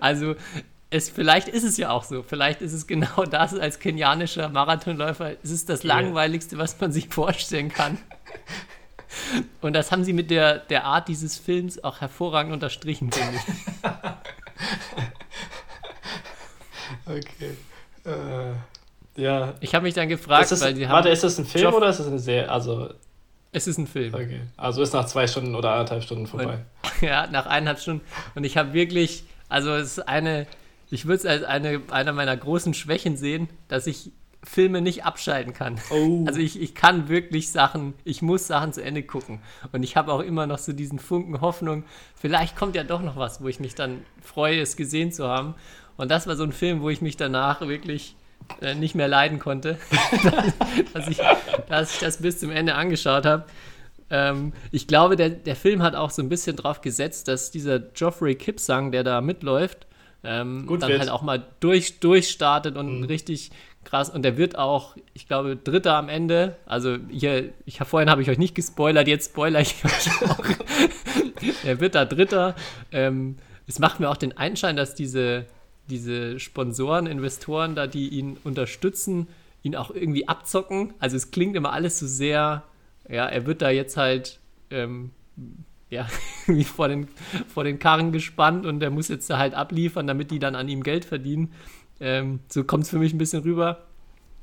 [0.00, 0.34] Also
[0.92, 2.22] es, vielleicht ist es ja auch so.
[2.22, 5.32] Vielleicht ist es genau das als kenianischer Marathonläufer.
[5.42, 7.98] Es ist das langweiligste, was man sich vorstellen kann.
[9.60, 13.42] Und das haben sie mit der, der Art dieses Films auch hervorragend unterstrichen, finde ich.
[17.06, 17.56] okay.
[18.04, 19.54] Äh, ja.
[19.60, 20.94] Ich habe mich dann gefragt, ist, weil sie haben.
[20.94, 22.50] Warte, ist das ein Film Job oder ist das eine Serie?
[22.50, 22.90] Also.
[23.54, 24.14] Es ist ein Film.
[24.14, 24.40] Okay.
[24.56, 26.60] Also ist nach zwei Stunden oder anderthalb Stunden vorbei.
[26.82, 28.02] Und, ja, nach eineinhalb Stunden.
[28.34, 30.46] Und ich habe wirklich, also es ist eine,
[30.92, 34.12] ich würde es als eine, einer meiner großen Schwächen sehen, dass ich
[34.44, 35.80] Filme nicht abschalten kann.
[35.90, 36.24] Oh.
[36.26, 39.38] Also ich, ich kann wirklich Sachen, ich muss Sachen zu Ende gucken.
[39.72, 41.84] Und ich habe auch immer noch so diesen Funken Hoffnung,
[42.14, 45.54] vielleicht kommt ja doch noch was, wo ich mich dann freue, es gesehen zu haben.
[45.96, 48.14] Und das war so ein Film, wo ich mich danach wirklich
[48.60, 49.78] äh, nicht mehr leiden konnte,
[50.92, 51.20] dass, ich,
[51.68, 53.44] dass ich das bis zum Ende angeschaut habe.
[54.10, 57.78] Ähm, ich glaube, der, der Film hat auch so ein bisschen drauf gesetzt, dass dieser
[57.78, 59.86] Geoffrey Kipsang, der da mitläuft,
[60.24, 61.00] ähm, dann wird.
[61.00, 63.04] halt auch mal durch, durchstartet und mhm.
[63.04, 63.50] richtig
[63.84, 64.10] krass.
[64.10, 66.56] Und der wird auch, ich glaube, Dritter am Ende.
[66.66, 70.44] Also hier, ich vorhin habe ich euch nicht gespoilert, jetzt spoiler ich euch auch.
[71.64, 72.54] er wird da Dritter.
[72.92, 75.46] Ähm, es macht mir auch den Einschein, dass diese,
[75.88, 79.28] diese Sponsoren, Investoren da, die ihn unterstützen,
[79.62, 80.94] ihn auch irgendwie abzocken.
[80.98, 82.64] Also es klingt immer alles so sehr,
[83.08, 85.10] ja, er wird da jetzt halt ähm,
[85.92, 86.08] ja,
[86.46, 87.06] wie vor den,
[87.46, 90.68] vor den Karren gespannt und der muss jetzt da halt abliefern, damit die dann an
[90.68, 91.52] ihm Geld verdienen.
[92.00, 93.84] Ähm, so kommt es für mich ein bisschen rüber.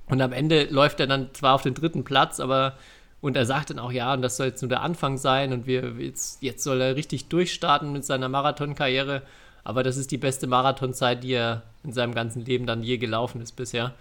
[0.05, 2.77] Und am Ende läuft er dann zwar auf den dritten Platz, aber
[3.21, 5.65] und er sagt dann auch, ja, und das soll jetzt nur der Anfang sein und
[5.65, 9.23] wir jetzt, jetzt soll er richtig durchstarten mit seiner Marathonkarriere.
[9.65, 13.41] Aber das ist die beste Marathonzeit, die er in seinem ganzen Leben dann je gelaufen
[13.41, 13.93] ist bisher.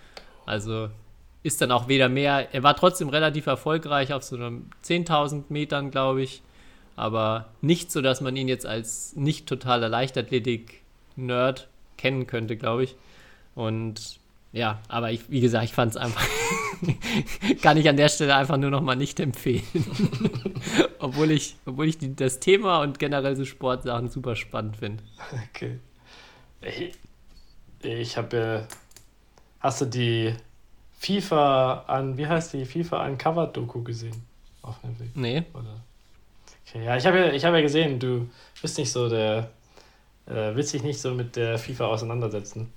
[0.47, 0.89] Also
[1.43, 2.55] ist dann auch weder mehr.
[2.55, 6.43] Er war trotzdem relativ erfolgreich auf so einem 10.000 Metern, glaube ich
[6.99, 12.97] aber nicht so, dass man ihn jetzt als nicht totaler Leichtathletik-Nerd kennen könnte, glaube ich.
[13.55, 14.19] Und
[14.53, 16.27] ja, aber ich, wie gesagt, ich fand es einfach,
[17.63, 19.63] kann ich an der Stelle einfach nur noch mal nicht empfehlen.
[20.99, 25.05] obwohl ich, obwohl ich die, das Thema und generell so Sportsachen super spannend finde.
[25.51, 25.79] Okay.
[26.63, 26.95] Ich,
[27.83, 28.69] ich habe ja,
[29.61, 30.35] hast du die
[30.99, 34.25] FIFA an, wie heißt die FIFA Uncovered Doku gesehen?
[34.63, 35.13] Auf Netflix?
[35.15, 35.45] Nee.
[35.55, 35.81] Oder?
[36.69, 38.29] Okay, ja, ich habe ja, hab ja gesehen, du
[38.61, 39.51] bist nicht so der,
[40.27, 42.73] äh, willst dich nicht so mit der FIFA auseinandersetzen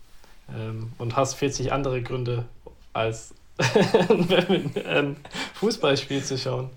[0.56, 2.46] ähm, und hast 40 andere Gründe,
[2.94, 5.18] als ein
[5.56, 6.70] Fußballspiel zu schauen.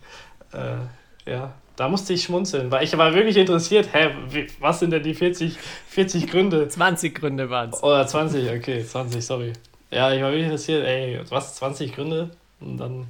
[0.52, 4.90] Äh, ja, da musste ich schmunzeln, weil ich war wirklich interessiert, hä, wie, was sind
[4.90, 5.56] denn die 40,
[5.88, 6.68] 40 Gründe?
[6.68, 7.82] 20 Gründe waren es.
[7.82, 9.52] Oder 20, okay, 20, sorry.
[9.90, 12.30] Ja, ich war wirklich interessiert, ey, was, 20 Gründe?
[12.60, 13.06] Und dann,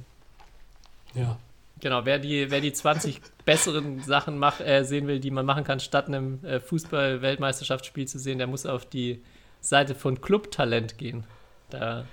[1.13, 1.37] ja.
[1.81, 5.63] Genau, wer die, wer die 20 besseren Sachen mach, äh, sehen will, die man machen
[5.63, 9.21] kann, statt einem äh, Fußball-Weltmeisterschaftsspiel zu sehen, der muss auf die
[9.59, 11.25] Seite von Club Talent gehen.
[11.69, 12.05] Da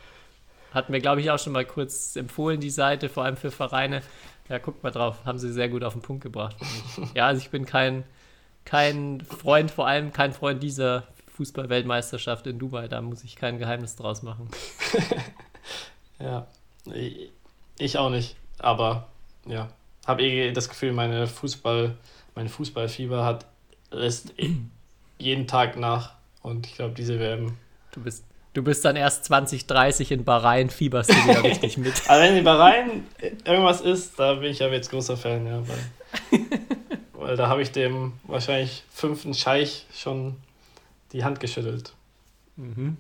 [0.73, 4.03] hat mir, glaube ich, auch schon mal kurz empfohlen, die Seite, vor allem für Vereine.
[4.49, 6.57] Ja, guckt mal drauf, haben sie sehr gut auf den Punkt gebracht.
[7.15, 8.05] Ja, also ich bin kein,
[8.65, 11.07] kein Freund, vor allem kein Freund dieser
[11.37, 12.89] Fußball-Weltmeisterschaft in Dubai.
[12.89, 14.49] Da muss ich kein Geheimnis draus machen.
[16.19, 16.47] ja,
[17.79, 19.09] ich auch nicht, aber
[19.47, 19.69] ja,
[20.07, 21.97] habe eh das Gefühl, meine Fußball,
[22.35, 23.47] mein Fußballfieber hat
[23.91, 24.33] lässt
[25.19, 27.57] jeden Tag nach und ich glaube, diese werden.
[27.93, 28.25] Du bist
[28.55, 31.95] Du bist dann erst 2030 in Bahrain, fieberst du wieder richtig mit.
[32.07, 33.07] Aber wenn in Bahrain
[33.47, 35.63] irgendwas ist, da bin ich ja jetzt großer Fan, ja.
[35.67, 36.41] Weil,
[37.15, 40.37] weil da habe ich dem wahrscheinlich fünften Scheich schon
[41.13, 41.95] die Hand geschüttelt.
[42.57, 42.99] Mhm.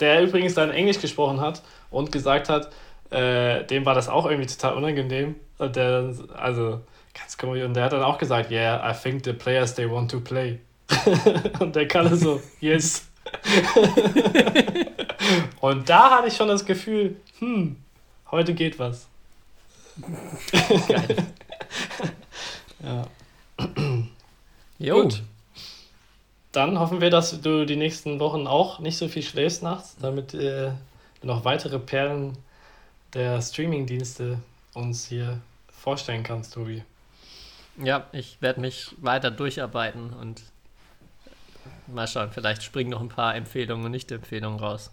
[0.00, 2.72] Der übrigens dann Englisch gesprochen hat und gesagt hat,
[3.12, 5.36] äh, dem war das auch irgendwie total unangenehm.
[5.58, 6.80] Und der, also
[7.14, 7.62] ganz komisch.
[7.62, 10.58] Und der hat dann auch gesagt, yeah, I think the players they want to play.
[11.60, 13.06] und der kann so, yes.
[15.60, 17.76] und da hatte ich schon das Gefühl, hm,
[18.30, 19.08] heute geht was.
[20.88, 21.16] Geil.
[22.82, 23.06] ja.
[24.78, 25.02] Jo.
[25.02, 25.22] Gut.
[26.50, 30.34] Dann hoffen wir, dass du die nächsten Wochen auch nicht so viel schläfst nachts, damit
[30.34, 30.72] äh,
[31.22, 32.36] noch weitere Perlen
[33.14, 34.38] der Streaming-Dienste
[34.74, 35.40] uns hier
[35.70, 36.82] vorstellen kannst, Tobi.
[37.82, 40.42] Ja, ich werde mich weiter durcharbeiten und
[41.86, 44.90] mal schauen, vielleicht springen noch ein paar Empfehlungen und Nicht-Empfehlungen raus.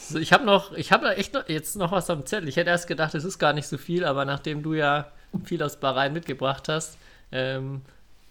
[0.00, 2.48] So, ich habe noch, ich habe echt noch, jetzt noch was am Zettel.
[2.48, 5.12] Ich hätte erst gedacht, es ist gar nicht so viel, aber nachdem du ja
[5.44, 6.96] viel aus Bahrain mitgebracht hast,
[7.30, 7.82] ähm,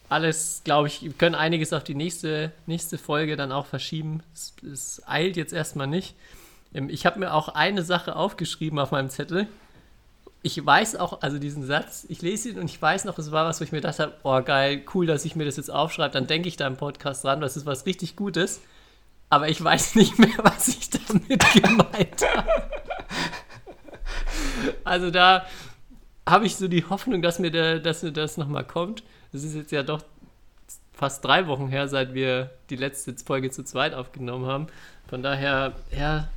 [0.09, 4.23] alles, glaube ich, können einiges auf die nächste, nächste Folge dann auch verschieben.
[4.33, 6.15] Es, es eilt jetzt erstmal nicht.
[6.73, 9.47] Ähm, ich habe mir auch eine Sache aufgeschrieben auf meinem Zettel.
[10.43, 13.45] Ich weiß auch, also diesen Satz, ich lese ihn und ich weiß noch, es war
[13.45, 16.13] was, wo ich mir gedacht habe, oh geil, cool, dass ich mir das jetzt aufschreibe,
[16.13, 18.61] dann denke ich da im Podcast dran, das ist was richtig Gutes.
[19.29, 22.49] Aber ich weiß nicht mehr, was ich damit gemeint habe.
[24.83, 25.45] Also da
[26.27, 29.03] habe ich so die Hoffnung, dass mir, der, dass mir das nochmal kommt.
[29.31, 30.03] Das ist jetzt ja doch
[30.93, 34.67] fast drei Wochen her, seit wir die letzte Folge zu zweit aufgenommen haben.
[35.07, 36.27] Von daher, ja,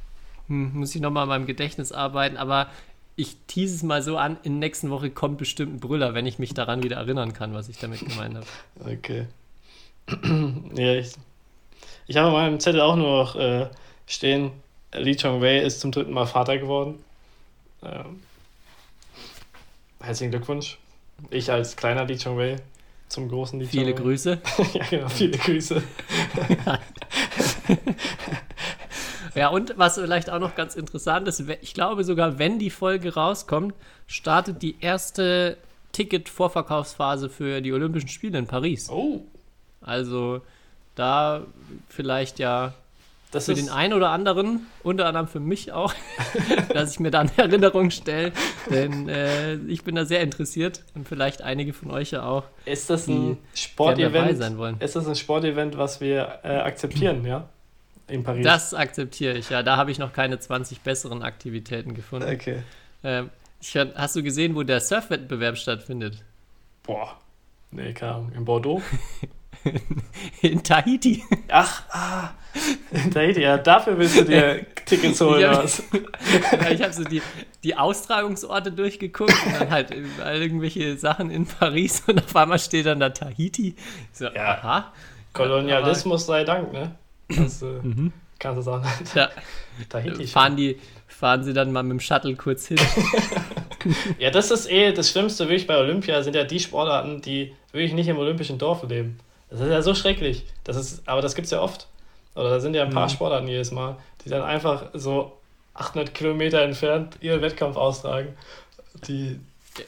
[0.51, 2.36] hm, muss ich nochmal an meinem Gedächtnis arbeiten.
[2.36, 2.68] Aber
[3.16, 6.26] ich tease es mal so an, in der nächsten Woche kommt bestimmt ein Brüller, wenn
[6.26, 8.46] ich mich daran wieder erinnern kann, was ich damit gemeint habe.
[8.84, 9.26] Okay.
[10.74, 11.12] ja, ich,
[12.09, 13.68] ich habe in meinem Zettel auch nur noch äh,
[14.07, 14.51] stehen,
[14.92, 16.98] Lee Chong-wei ist zum dritten Mal Vater geworden.
[17.84, 18.20] Ähm,
[20.01, 20.78] herzlichen Glückwunsch.
[21.30, 22.57] Ich als kleiner Lee Chong-wei
[23.09, 24.40] zum großen Lee Viele Grüße.
[24.74, 25.80] ja, genau, viele Grüße.
[29.35, 33.14] ja, und was vielleicht auch noch ganz interessant ist, ich glaube sogar, wenn die Folge
[33.14, 33.74] rauskommt,
[34.07, 35.57] startet die erste
[35.93, 38.89] Ticket-Vorverkaufsphase für die Olympischen Spiele in Paris.
[38.91, 39.22] Oh.
[39.81, 40.41] Also
[40.95, 41.43] da
[41.89, 42.74] vielleicht ja
[43.31, 45.95] das für den einen oder anderen, unter anderem für mich auch,
[46.74, 48.33] dass ich mir da eine Erinnerung stelle,
[48.68, 52.45] denn äh, ich bin da sehr interessiert und vielleicht einige von euch ja auch.
[52.64, 54.41] Ist das ein Sportevent?
[54.81, 57.49] Ist das ein Sportevent, was wir äh, akzeptieren, ja?
[58.11, 58.45] In Paris.
[58.45, 59.63] Das akzeptiere ich, ja.
[59.63, 62.29] Da habe ich noch keine 20 besseren Aktivitäten gefunden.
[62.33, 62.63] Okay.
[63.05, 63.31] Ähm,
[63.61, 66.25] ich, hast du gesehen, wo der Surfwettbewerb stattfindet?
[66.83, 67.19] Boah.
[67.71, 68.33] Nee, keine Ahnung.
[68.33, 68.83] In Bordeaux?
[70.43, 71.23] in Tahiti.
[71.49, 72.31] Ach, ah,
[72.91, 75.41] in Tahiti, ja, dafür willst du dir Tickets holen.
[75.41, 77.23] ja, ich habe so die,
[77.63, 83.01] die Austragungsorte durchgeguckt und dann halt irgendwelche Sachen in Paris und auf einmal steht dann
[83.01, 83.77] da Tahiti.
[84.13, 84.59] So, ja.
[84.59, 84.93] aha.
[85.33, 86.97] Kolonialismus sei Dank, ne?
[87.37, 88.12] Das, äh, mhm.
[88.39, 88.89] Kannst du sagen.
[89.14, 89.28] Ja.
[89.89, 90.26] Tahiti.
[90.26, 92.78] Fahren, die, fahren sie dann mal mit dem Shuttle kurz hin.
[94.18, 97.93] ja, das ist eh das Schlimmste wirklich bei Olympia, sind ja die Sportarten, die wirklich
[97.93, 99.18] nicht im olympischen Dorf leben.
[99.51, 100.47] Das ist ja so schrecklich.
[100.64, 101.89] Das ist, aber das gibt es ja oft.
[102.35, 103.11] Oder da sind ja ein paar mhm.
[103.11, 105.37] Sportarten jedes Mal, die dann einfach so
[105.74, 108.35] 800 Kilometer entfernt ihren Wettkampf austragen.
[109.07, 109.41] Die,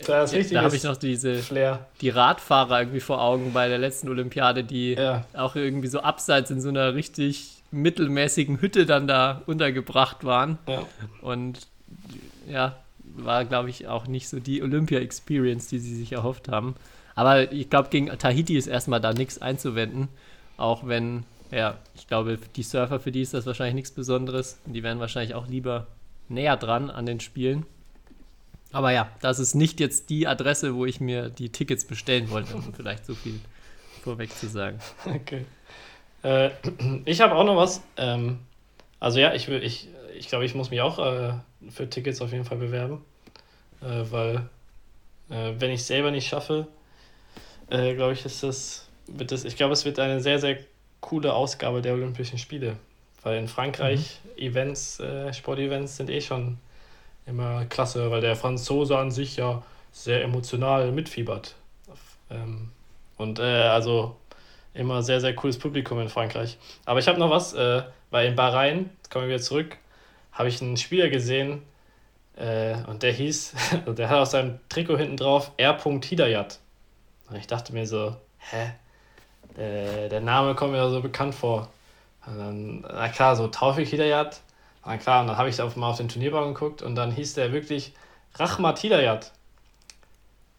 [0.06, 0.52] da richtig.
[0.52, 1.86] Da habe ich noch diese Flair.
[2.00, 5.24] die Radfahrer irgendwie vor Augen bei der letzten Olympiade, die ja.
[5.34, 10.58] auch irgendwie so abseits in so einer richtig mittelmäßigen Hütte dann da untergebracht waren.
[10.68, 10.86] Ja.
[11.20, 11.66] Und
[12.48, 12.76] ja,
[13.16, 16.76] war, glaube ich, auch nicht so die Olympia-Experience, die sie sich erhofft haben.
[17.14, 20.08] Aber ich glaube, gegen Tahiti ist erstmal da nichts einzuwenden.
[20.56, 24.58] Auch wenn, ja, ich glaube, die Surfer, für die ist das wahrscheinlich nichts Besonderes.
[24.66, 25.86] Die wären wahrscheinlich auch lieber
[26.28, 27.66] näher dran an den Spielen.
[28.72, 32.54] Aber ja, das ist nicht jetzt die Adresse, wo ich mir die Tickets bestellen wollte,
[32.54, 33.38] um vielleicht so viel
[34.02, 34.78] vorweg zu sagen.
[35.06, 35.44] Okay.
[36.22, 36.50] Äh,
[37.04, 37.82] ich habe auch noch was.
[37.96, 38.38] Ähm,
[39.00, 41.34] also ja, ich, ich, ich glaube, ich muss mich auch äh,
[41.70, 43.04] für Tickets auf jeden Fall bewerben.
[43.82, 44.48] Äh, weil,
[45.28, 46.68] äh, wenn ich selber nicht schaffe,
[47.70, 50.58] äh, glaube ich, ist das, wird das, ich glaube, es wird eine sehr, sehr
[51.00, 52.76] coole Ausgabe der Olympischen Spiele.
[53.22, 54.42] Weil in Frankreich mhm.
[54.42, 56.58] Events, äh, Sportevents sind eh schon
[57.26, 59.62] immer klasse, weil der Franzose an sich ja
[59.92, 61.54] sehr emotional mitfiebert.
[62.30, 62.70] Ähm,
[63.16, 64.16] und äh, also
[64.74, 66.58] immer sehr, sehr cooles Publikum in Frankreich.
[66.86, 69.76] Aber ich habe noch was, äh, weil in Bahrain, kommen wir wieder zurück,
[70.32, 71.62] habe ich einen Spieler gesehen
[72.36, 73.54] äh, und der hieß,
[73.86, 75.78] der hat auf seinem Trikot hinten drauf R.
[75.78, 76.58] Hidayat.
[77.28, 78.72] Und ich dachte mir so, hä?
[79.56, 81.68] Der, der Name kommt mir so bekannt vor.
[82.26, 84.40] Und dann, na klar, so Taufik Hidayat.
[84.84, 87.34] Na klar, und dann habe ich auf, mal auf den Turnierbaum geguckt und dann hieß
[87.34, 87.92] der wirklich
[88.34, 89.32] Rahmat Hidayat.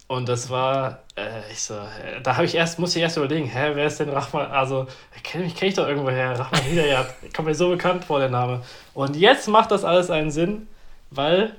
[0.07, 3.47] Und das war, äh, ich so, äh, da habe ich erst, musste ich erst überlegen,
[3.47, 4.51] hä, wer ist denn Rahmat?
[4.51, 4.87] Also,
[5.23, 7.13] kenne mich, kenn ich doch irgendwo her, Rahmat Hidayat.
[7.35, 8.61] Kommt mir so bekannt vor, der Name.
[8.93, 10.67] Und jetzt macht das alles einen Sinn,
[11.09, 11.55] weil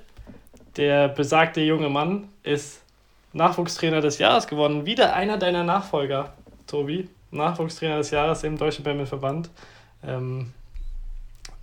[0.77, 2.81] der besagte junge Mann ist
[3.33, 4.87] Nachwuchstrainer des Jahres geworden.
[4.87, 6.33] Wieder einer deiner Nachfolger,
[6.67, 7.09] Tobi.
[7.31, 9.51] Nachwuchstrainer des Jahres im Deutschen Badmintonverband.
[10.07, 10.53] Ähm,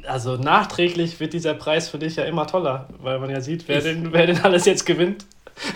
[0.06, 3.82] also nachträglich wird dieser Preis für dich ja immer toller, weil man ja sieht, wer,
[3.82, 5.26] denn, wer denn alles jetzt gewinnt.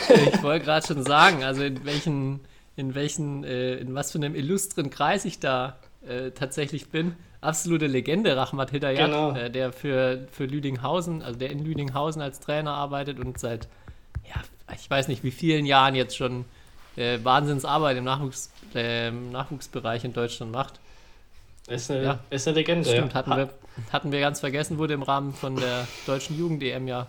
[0.09, 2.39] Ich wollte gerade schon sagen, also in welchen,
[2.75, 7.15] in welchen, äh, in was für einem illustren Kreis ich da äh, tatsächlich bin.
[7.41, 9.35] Absolute Legende, Rahmat Hidayat, Genau.
[9.35, 13.67] äh, der für, für Lüdinghausen, also der in Lüdinghausen als Trainer arbeitet und seit,
[14.27, 14.41] ja,
[14.73, 16.45] ich weiß nicht wie vielen Jahren jetzt schon
[16.95, 20.79] äh, Wahnsinnsarbeit im Nachwuchs, äh, im Nachwuchsbereich in Deutschland macht.
[21.67, 22.19] Ist eine, Ja.
[22.29, 22.89] ist eine Legende.
[22.89, 23.49] Stimmt, hatten wir,
[23.91, 27.07] hatten wir ganz vergessen, wurde im Rahmen von der deutschen Jugend-EM ja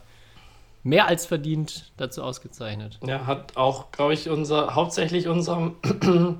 [0.83, 2.99] mehr als verdient dazu ausgezeichnet.
[3.07, 5.75] Ja, hat auch, glaube ich, unser, hauptsächlich unserem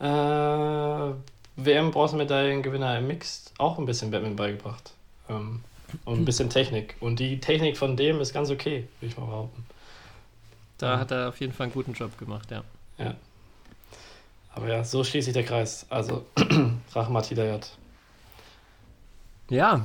[0.00, 1.12] äh,
[1.56, 4.92] WM-Bronzemedaillengewinner im Mixed auch ein bisschen Badminton beigebracht.
[5.28, 5.62] Ähm,
[6.04, 6.96] und ein bisschen Technik.
[7.00, 9.66] Und die Technik von dem ist ganz okay, würde ich mal behaupten.
[10.78, 12.62] Da hat er auf jeden Fall einen guten Job gemacht, ja.
[12.98, 13.14] Ja.
[14.54, 15.86] Aber ja, so schließt sich der Kreis.
[15.90, 16.26] Also,
[16.94, 17.70] Rahmat Hidayat.
[19.48, 19.82] Ja,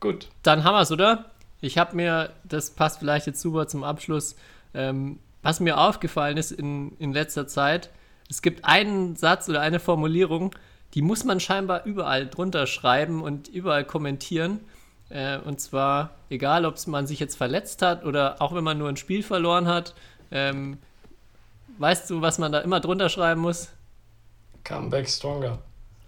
[0.00, 0.28] Gut.
[0.42, 1.30] dann haben wir es, oder?
[1.60, 4.36] Ich habe mir, das passt vielleicht jetzt super zum Abschluss,
[4.72, 7.90] ähm, was mir aufgefallen ist in, in letzter Zeit,
[8.30, 10.54] es gibt einen Satz oder eine Formulierung,
[10.94, 14.60] die muss man scheinbar überall drunter schreiben und überall kommentieren.
[15.10, 18.88] Äh, und zwar, egal ob man sich jetzt verletzt hat oder auch wenn man nur
[18.88, 19.94] ein Spiel verloren hat.
[20.30, 20.78] Ähm,
[21.78, 23.70] weißt du, was man da immer drunter schreiben muss?
[24.64, 25.58] Comeback stronger.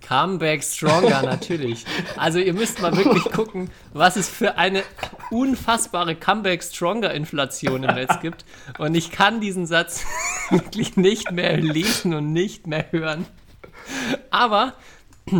[0.07, 1.85] Comeback Stronger, natürlich.
[2.17, 4.83] Also ihr müsst mal wirklich gucken, was es für eine
[5.31, 8.45] unfassbare Comeback Stronger Inflation im Netz gibt.
[8.79, 10.05] Und ich kann diesen Satz
[10.51, 13.27] wirklich nicht mehr lesen und nicht mehr hören.
[14.31, 14.75] Aber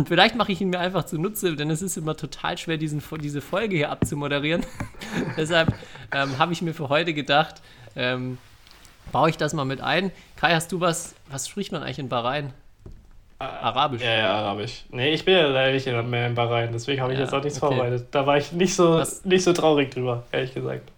[0.05, 3.41] vielleicht mache ich ihn mir einfach zunutze, denn es ist immer total schwer, diesen, diese
[3.41, 4.65] Folge hier abzumoderieren.
[5.37, 5.73] Deshalb
[6.11, 7.61] ähm, habe ich mir für heute gedacht,
[7.95, 8.37] ähm,
[9.11, 10.11] baue ich das mal mit ein.
[10.35, 12.53] Kai, hast du was, was spricht man eigentlich in Bahrain?
[13.39, 14.01] Arabisch.
[14.01, 14.83] Ja, ja, Arabisch.
[14.89, 17.43] Nee, ich bin ja leider nicht mehr in Bahrain, deswegen habe ich Ja, jetzt auch
[17.43, 17.75] nichts okay.
[17.75, 18.07] vorbereitet.
[18.11, 20.89] Da war ich nicht so, Was- nicht so traurig drüber, ehrlich gesagt.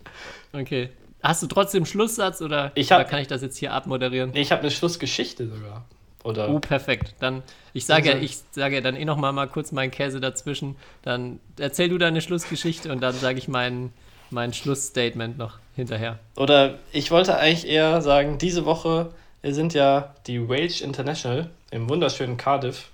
[0.54, 0.90] Okay.
[1.22, 4.32] Hast du trotzdem Schlusssatz oder, Ich hab- oder kann ich das jetzt hier abmoderieren?
[4.32, 5.84] Nee, ich habe eine Schlussgeschichte sogar.
[6.24, 6.50] Oder?
[6.50, 7.14] Oh, perfekt.
[7.20, 7.44] Dann,
[7.74, 10.22] ich sage ja, Also- ich sage ja dann eh noch mal, mal kurz meinen Käse
[10.22, 10.78] dazwischen.
[11.02, 13.92] Dann erzähl du deine Schlussgeschichte und dann sage ich mein,
[14.30, 16.20] mein Schlussstatement noch hinterher.
[16.36, 19.12] Oder ich wollte eigentlich eher sagen, diese Woche
[19.44, 22.90] sind ja die Wage International im wunderschönen Cardiff.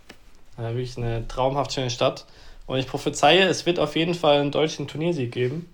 [0.58, 2.26] Äh, wirklich eine traumhaft schöne Stadt.
[2.68, 5.72] Und ich prophezeie, es wird auf jeden Fall einen deutschen Turniersieg geben.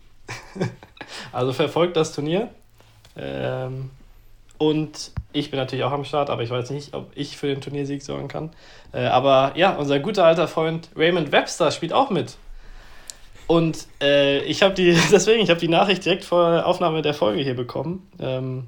[1.31, 2.49] also verfolgt das Turnier.
[3.17, 3.89] Ähm,
[4.57, 7.61] und ich bin natürlich auch am Start, aber ich weiß nicht, ob ich für den
[7.61, 8.51] Turniersieg sorgen kann.
[8.93, 12.37] Äh, aber ja, unser guter alter Freund Raymond Webster spielt auch mit.
[13.47, 17.13] Und äh, ich habe die, deswegen, ich habe die Nachricht direkt vor der Aufnahme der
[17.13, 18.09] Folge hier bekommen.
[18.19, 18.67] Ähm,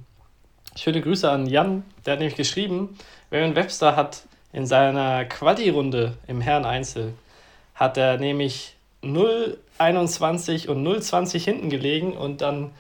[0.76, 2.98] schöne Grüße an Jan, der hat nämlich geschrieben,
[3.32, 7.14] Raymond Webster hat in seiner Quali-Runde im Herren-Einzel,
[7.76, 12.72] hat er nämlich 0,21 und 0,20 hinten gelegen und dann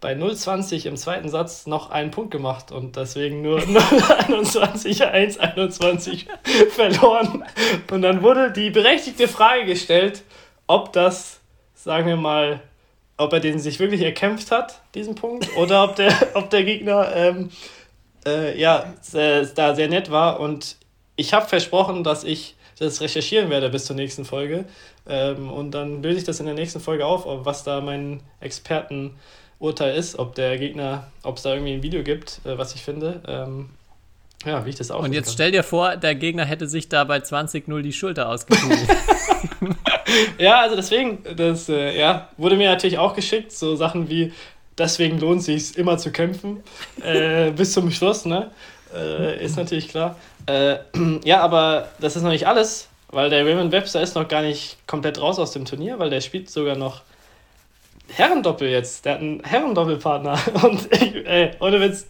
[0.00, 6.26] bei 0,20 im zweiten Satz noch einen Punkt gemacht und deswegen nur 0,21, 1,21
[6.70, 7.44] verloren.
[7.90, 10.22] Und dann wurde die berechtigte Frage gestellt,
[10.66, 11.37] ob das,
[11.88, 12.60] sagen wir mal,
[13.16, 17.16] ob er den sich wirklich erkämpft hat, diesen Punkt, oder ob der, ob der Gegner
[17.16, 17.48] ähm,
[18.26, 20.38] äh, ja, sehr, da sehr nett war.
[20.38, 20.76] Und
[21.16, 24.66] ich habe versprochen, dass ich das recherchieren werde bis zur nächsten Folge.
[25.08, 28.20] Ähm, und dann löse ich das in der nächsten Folge auf, ob- was da mein
[28.40, 32.82] Expertenurteil ist, ob der Gegner, ob es da irgendwie ein Video gibt, äh, was ich
[32.82, 33.22] finde.
[33.26, 33.70] Ähm,
[34.44, 37.04] ja, wie ich das auch Und jetzt stell dir vor, der Gegner hätte sich da
[37.04, 38.78] bei 20-0 die Schulter ausgekugelt.
[40.38, 44.32] Ja, also deswegen, das äh, ja, wurde mir natürlich auch geschickt, so Sachen wie,
[44.76, 46.62] deswegen lohnt sich immer zu kämpfen,
[47.02, 48.50] äh, bis zum Schluss, ne?
[48.94, 50.16] Äh, ist natürlich klar.
[50.46, 50.78] Äh,
[51.24, 54.76] ja, aber das ist noch nicht alles, weil der Raymond Webster ist noch gar nicht
[54.86, 57.02] komplett raus aus dem Turnier, weil der spielt sogar noch
[58.10, 59.04] Herrendoppel jetzt.
[59.04, 60.38] Der hat einen Herrendoppelpartner.
[60.62, 62.06] Und ich, ey, ohne Witz,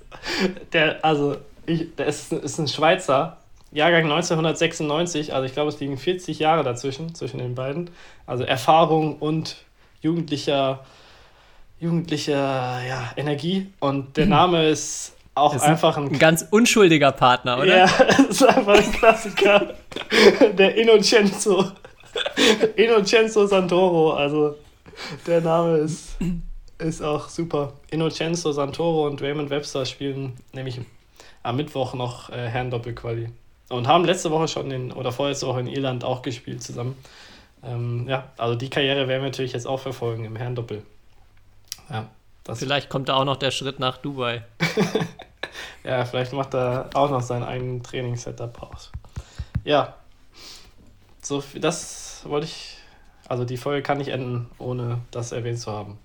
[0.73, 1.37] der, also,
[1.69, 3.36] ich, der ist, ein Schweizer,
[3.70, 7.90] Jahrgang 1996, also ich glaube, es liegen 40 Jahre dazwischen, zwischen den beiden.
[8.27, 9.57] Also Erfahrung und
[10.01, 10.85] jugendlicher,
[11.78, 13.70] jugendlicher ja, Energie.
[13.81, 17.77] Und der Name ist auch ist einfach ein Ein ganz unschuldiger Partner, oder?
[17.77, 19.74] ja, das ist einfach ein Klassiker.
[20.57, 21.66] Der Innocenzo.
[22.74, 24.57] Innocenzo Santoro, also
[25.27, 26.16] der Name ist,
[26.78, 27.74] ist auch super.
[27.90, 30.81] Innocenzo Santoro und Raymond Webster spielen nämlich
[31.43, 33.31] am Mittwoch noch äh, Herrendoppelquali.
[33.69, 36.97] Und haben letzte Woche schon in, oder vorletzte Woche in Irland auch gespielt zusammen.
[37.62, 40.82] Ähm, ja, also die Karriere werden wir natürlich jetzt auch verfolgen im Herrendoppel.
[41.90, 42.09] Ja,
[42.44, 44.44] das vielleicht kommt da auch noch der Schritt nach Dubai.
[45.85, 48.90] ja, vielleicht macht er auch noch seinen eigenen Trainingssetup aus.
[49.65, 49.94] Ja,
[51.20, 52.77] so das wollte ich.
[53.28, 55.98] Also die Folge kann nicht enden, ohne das erwähnt zu haben.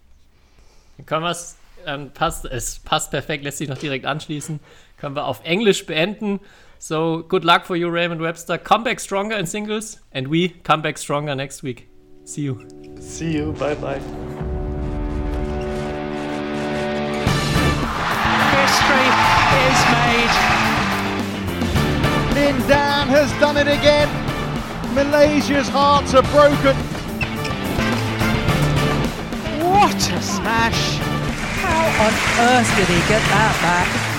[1.05, 1.55] Können wir es,
[1.85, 4.59] ähm, passt, es passt perfekt, lässt sich noch direkt anschließen.
[5.03, 6.39] Können wir auf Englisch beenden.
[6.79, 8.57] So, good luck for you, Raymond Webster.
[8.57, 11.89] Come back stronger in singles, and we come back stronger next week.
[12.23, 12.65] See you.
[13.01, 13.51] See you.
[13.51, 13.99] Bye bye.
[18.55, 19.09] History
[19.67, 20.33] is made.
[22.33, 24.07] Lin Dan has done it again.
[24.95, 26.77] Malaysia's hearts are broken.
[29.67, 30.97] What a smash!
[31.59, 32.13] How on
[32.47, 34.12] earth did he get that back?